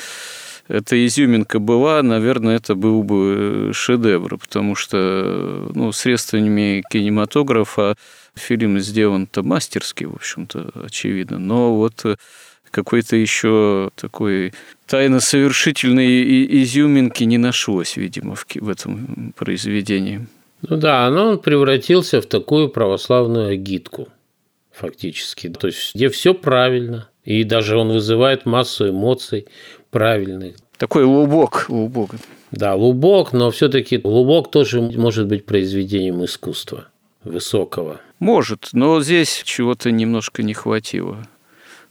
эта 0.68 1.06
изюминка 1.06 1.60
была, 1.60 2.02
наверное, 2.04 2.58
это 2.58 2.76
был 2.76 3.04
бы 3.04 3.72
шедевр, 3.74 4.38
потому 4.38 4.76
что 4.76 5.70
ну, 5.74 5.92
средствами 5.92 6.84
кинематографа 6.90 7.96
фильм 8.36 8.80
сделан-то 8.80 9.44
мастерски, 9.44 10.04
в 10.04 10.16
общем-то, 10.16 10.72
очевидно. 10.86 11.40
Но 11.40 11.76
вот 11.76 12.06
какой-то 12.70 13.16
еще 13.16 13.90
такой 13.96 14.54
тайно-совершительной 14.86 16.62
изюминки 16.64 17.24
не 17.24 17.38
нашлось, 17.38 17.98
видимо, 17.98 18.36
в 18.36 18.70
этом 18.70 19.34
произведении. 19.38 20.28
Ну 20.62 20.78
да, 20.78 21.10
но 21.10 21.32
он 21.32 21.40
превратился 21.40 22.22
в 22.22 22.26
такую 22.26 22.70
православную 22.70 23.50
агитку, 23.50 24.10
фактически. 24.72 25.50
То 25.50 25.68
есть, 25.68 25.96
где 25.96 26.10
все 26.10 26.34
правильно, 26.34 27.10
и 27.24 27.44
даже 27.44 27.78
он 27.78 27.92
вызывает 27.92 28.46
массу 28.46 28.90
эмоций 28.90 29.48
правильных. 29.90 30.56
Такой 30.78 31.04
лубок, 31.04 31.66
лубок. 31.70 32.12
Да, 32.52 32.76
лубок, 32.76 33.34
но 33.34 33.52
все-таки 33.52 34.00
лубок 34.04 34.52
тоже 34.52 34.82
может 34.82 35.28
быть 35.28 35.46
произведением 35.46 36.24
искусства 36.24 36.88
высокого. 37.24 38.00
Может, 38.20 38.70
но 38.74 39.02
здесь 39.02 39.42
чего-то 39.44 39.92
немножко 39.92 40.44
не 40.44 40.54
хватило 40.54 41.28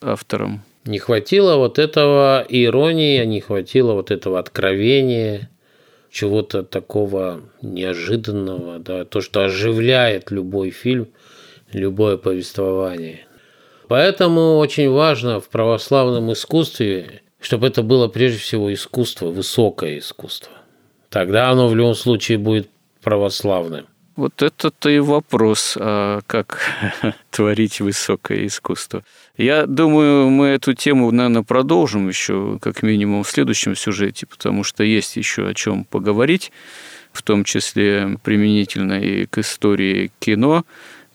авторам. 0.01 0.63
Не 0.85 0.99
хватило 0.99 1.57
вот 1.57 1.79
этого 1.79 2.47
иронии, 2.49 3.25
не 3.25 3.41
хватило 3.41 3.93
вот 3.95 4.11
этого 4.11 4.39
откровения, 4.39 5.51
чего-то 6.11 6.63
такого 6.63 7.41
неожиданного, 7.61 8.79
да, 8.79 9.05
то, 9.05 9.21
что 9.21 9.45
оживляет 9.45 10.31
любой 10.31 10.71
фильм, 10.71 11.09
любое 11.73 12.17
повествование. 12.17 13.27
Поэтому 13.89 14.59
очень 14.59 14.91
важно 14.91 15.41
в 15.41 15.49
православном 15.49 16.33
искусстве, 16.33 17.23
чтобы 17.41 17.67
это 17.67 17.83
было 17.83 18.09
прежде 18.09 18.39
всего 18.39 18.73
искусство, 18.73 19.27
высокое 19.27 19.99
искусство. 19.99 20.53
Тогда 21.11 21.51
оно 21.51 21.69
в 21.69 21.77
любом 21.77 21.95
случае 21.95 22.39
будет 22.39 22.69
православным. 23.03 23.87
Вот 24.17 24.41
это-то 24.41 24.89
и 24.89 24.99
вопрос, 24.99 25.77
а 25.79 26.21
как 26.27 26.61
творить 27.31 27.81
высокое 27.81 28.47
искусство. 28.47 29.05
Я 29.37 29.67
думаю, 29.67 30.31
мы 30.31 30.47
эту 30.47 30.73
тему, 30.73 31.11
наверное, 31.11 31.43
продолжим 31.43 32.09
еще 32.09 32.59
как 32.63 32.83
минимум 32.83 33.25
в 33.25 33.29
следующем 33.29 33.77
сюжете, 33.77 34.27
потому 34.27 34.65
что 34.65 34.85
есть 34.85 35.17
еще 35.17 35.47
о 35.47 35.55
чем 35.55 35.85
поговорить, 35.85 36.51
в 37.13 37.23
том 37.23 37.45
числе 37.45 38.19
применительно 38.23 39.01
и 39.01 39.27
к 39.27 39.37
истории 39.39 40.11
кино, 40.19 40.65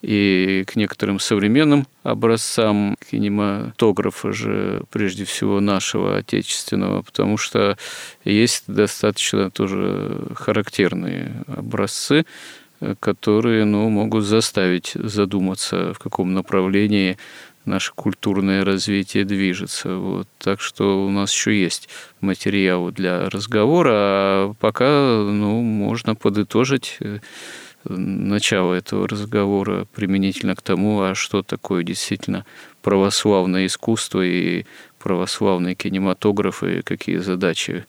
и 0.02 0.64
к 0.66 0.76
некоторым 0.76 1.20
современным 1.20 1.88
образцам 2.04 2.98
кинематографа 3.10 4.34
же, 4.34 4.84
прежде 4.90 5.26
всего 5.26 5.60
нашего 5.60 6.18
отечественного, 6.18 7.04
потому 7.04 7.38
что 7.38 7.78
есть 8.26 8.64
достаточно 8.68 9.52
тоже 9.52 10.28
характерные 10.36 11.44
образцы, 11.48 12.26
которые 13.00 13.66
ну, 13.66 13.90
могут 13.90 14.24
заставить 14.24 14.94
задуматься, 14.96 15.94
в 15.94 16.00
каком 16.00 16.34
направлении 16.34 17.18
наше 17.66 17.94
культурное 17.94 18.66
развитие 18.66 19.24
движется. 19.24 19.96
Вот. 19.96 20.28
Так 20.40 20.62
что 20.62 21.06
у 21.06 21.10
нас 21.12 21.32
еще 21.32 21.60
есть 21.60 21.90
материалы 22.20 22.92
для 22.92 23.30
разговора, 23.30 23.92
а 23.94 24.54
пока 24.60 24.86
ну, 24.86 25.62
можно 25.62 26.16
подытожить 26.16 26.98
э, 27.02 27.20
начало 27.86 28.74
этого 28.74 29.08
разговора 29.08 29.88
применительно 29.94 30.56
к 30.56 30.62
тому, 30.62 31.02
а 31.02 31.16
что 31.16 31.44
такое 31.44 31.84
действительно 31.84 32.46
православное 32.82 33.66
искусство 33.66 34.22
и 34.22 34.66
православный 35.00 35.76
кинематограф, 35.76 36.64
и 36.64 36.82
какие 36.82 37.18
задачи 37.18 37.86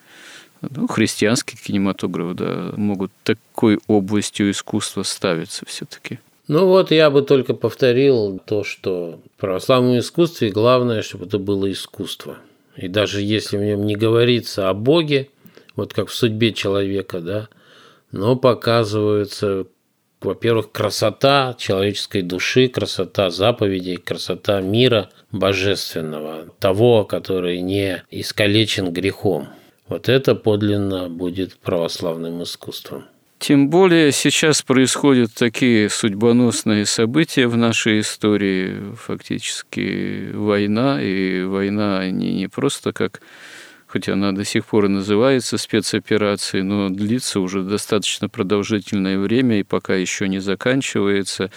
ну, 0.62 0.86
христианский 0.86 1.57
кинематограф, 1.57 2.34
да, 2.36 2.72
могут 2.76 3.11
такой 3.24 3.78
областью 3.88 4.51
искусства 4.51 5.03
ставиться 5.03 5.66
все-таки. 5.66 6.18
Ну 6.49 6.66
вот 6.66 6.90
я 6.90 7.11
бы 7.11 7.22
только 7.22 7.55
повторил 7.55 8.40
то, 8.45 8.64
что 8.64 9.20
в 9.36 9.40
православном 9.40 9.99
искусстве 9.99 10.51
главное, 10.51 11.03
чтобы 11.03 11.26
это 11.26 11.38
было 11.38 11.70
искусство. 11.70 12.38
И 12.76 12.88
даже 12.88 13.20
если 13.20 13.57
в 13.57 13.62
нем 13.62 13.86
не 13.86 13.97
говорится 13.97 14.68
о 14.68 14.74
Боге, 14.74 15.28
вот 15.76 15.93
как 15.93 16.09
в 16.09 16.14
судьбе 16.14 16.53
человека, 16.53 17.20
да, 17.20 17.49
но 18.11 18.36
показывается, 18.36 19.66
во-первых, 20.25 20.73
красота 20.73 21.55
человеческой 21.59 22.23
души, 22.23 22.68
красота 22.68 23.31
заповедей, 23.31 23.97
красота 23.97 24.61
мира 24.61 25.11
божественного, 25.31 26.47
того, 26.59 27.05
который 27.05 27.61
не 27.61 28.03
искалечен 28.11 28.93
грехом. 28.93 29.49
Вот 29.89 30.09
это 30.09 30.35
подлинно 30.35 31.09
будет 31.09 31.57
православным 31.57 32.43
искусством. 32.43 33.05
Тем 33.43 33.70
более 33.70 34.12
сейчас 34.12 34.62
происходят 34.62 35.35
такие 35.35 35.91
судьбоносные 35.91 36.87
события 36.87 37.49
в 37.49 37.57
нашей 37.57 37.99
истории, 37.99 38.95
фактически 38.97 40.31
война, 40.33 41.03
и 41.03 41.43
война 41.43 42.09
не, 42.09 42.35
не 42.35 42.47
просто 42.47 42.93
как 42.93 43.20
хоть 43.93 44.09
она 44.09 44.32
до 44.32 44.43
сих 44.43 44.64
пор 44.64 44.86
и 44.86 44.88
называется 44.88 45.59
спецоперацией, 45.59 46.62
но 46.62 46.88
длится 46.88 47.40
уже 47.40 47.62
достаточно 47.62 48.26
продолжительное 48.26 49.18
время 49.18 49.61
и 49.61 49.64
пока 49.64 49.95
еще 49.95 50.28
не 50.28 50.38
заканчивается 50.38 51.51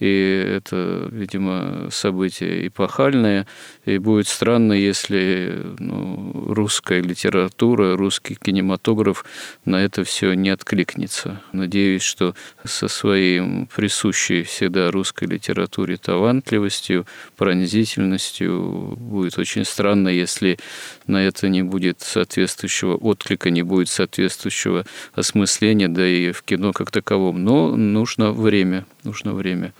и 0.00 0.54
это, 0.56 1.08
видимо, 1.12 1.88
событие 1.90 2.66
эпохальное, 2.66 3.46
и 3.84 3.98
будет 3.98 4.28
странно, 4.28 4.72
если 4.72 5.62
ну, 5.78 6.46
русская 6.48 7.02
литература, 7.02 7.96
русский 7.96 8.34
кинематограф 8.34 9.24
на 9.66 9.76
это 9.76 10.02
все 10.04 10.32
не 10.32 10.48
откликнется. 10.48 11.42
Надеюсь, 11.52 12.02
что 12.02 12.34
со 12.64 12.88
своей 12.88 13.66
присущей 13.74 14.42
всегда 14.42 14.90
русской 14.90 15.24
литературе 15.24 15.98
талантливостью, 15.98 17.06
пронзительностью 17.36 18.96
будет 18.96 19.38
очень 19.38 19.66
странно, 19.66 20.08
если 20.08 20.58
на 21.06 21.22
это 21.22 21.50
не 21.50 21.62
будет 21.62 22.00
соответствующего 22.00 22.96
отклика, 22.96 23.50
не 23.50 23.62
будет 23.62 23.90
соответствующего 23.90 24.86
осмысления, 25.12 25.88
да 25.88 26.06
и 26.06 26.32
в 26.32 26.42
кино 26.42 26.72
как 26.72 26.90
таковом. 26.90 27.44
Но 27.44 27.76
нужно 27.76 28.32
время, 28.32 28.86
нужно 29.04 29.34
время. 29.34 29.74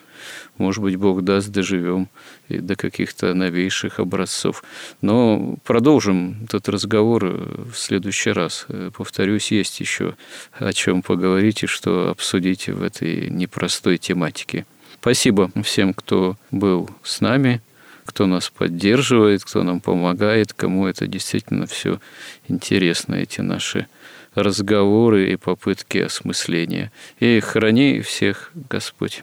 Может 0.58 0.82
быть, 0.82 0.96
Бог 0.96 1.22
даст, 1.22 1.48
доживем 1.48 2.08
и 2.48 2.58
до 2.58 2.76
каких-то 2.76 3.34
новейших 3.34 4.00
образцов. 4.00 4.62
Но 5.00 5.56
продолжим 5.64 6.44
этот 6.44 6.68
разговор 6.68 7.24
в 7.24 7.74
следующий 7.74 8.30
раз. 8.32 8.66
Повторюсь, 8.96 9.50
есть 9.52 9.80
еще 9.80 10.16
о 10.52 10.72
чем 10.72 11.02
поговорить 11.02 11.62
и 11.62 11.66
что 11.66 12.10
обсудить 12.10 12.68
в 12.68 12.82
этой 12.82 13.30
непростой 13.30 13.98
тематике. 13.98 14.66
Спасибо 15.00 15.50
всем, 15.62 15.94
кто 15.94 16.36
был 16.50 16.90
с 17.02 17.20
нами, 17.20 17.62
кто 18.04 18.26
нас 18.26 18.50
поддерживает, 18.50 19.44
кто 19.44 19.62
нам 19.62 19.80
помогает, 19.80 20.52
кому 20.52 20.86
это 20.86 21.06
действительно 21.06 21.66
все 21.66 22.00
интересно, 22.48 23.14
эти 23.14 23.40
наши 23.40 23.86
разговоры 24.34 25.32
и 25.32 25.36
попытки 25.36 25.98
осмысления. 25.98 26.92
И 27.18 27.40
храни 27.40 28.00
всех 28.00 28.50
Господь. 28.68 29.22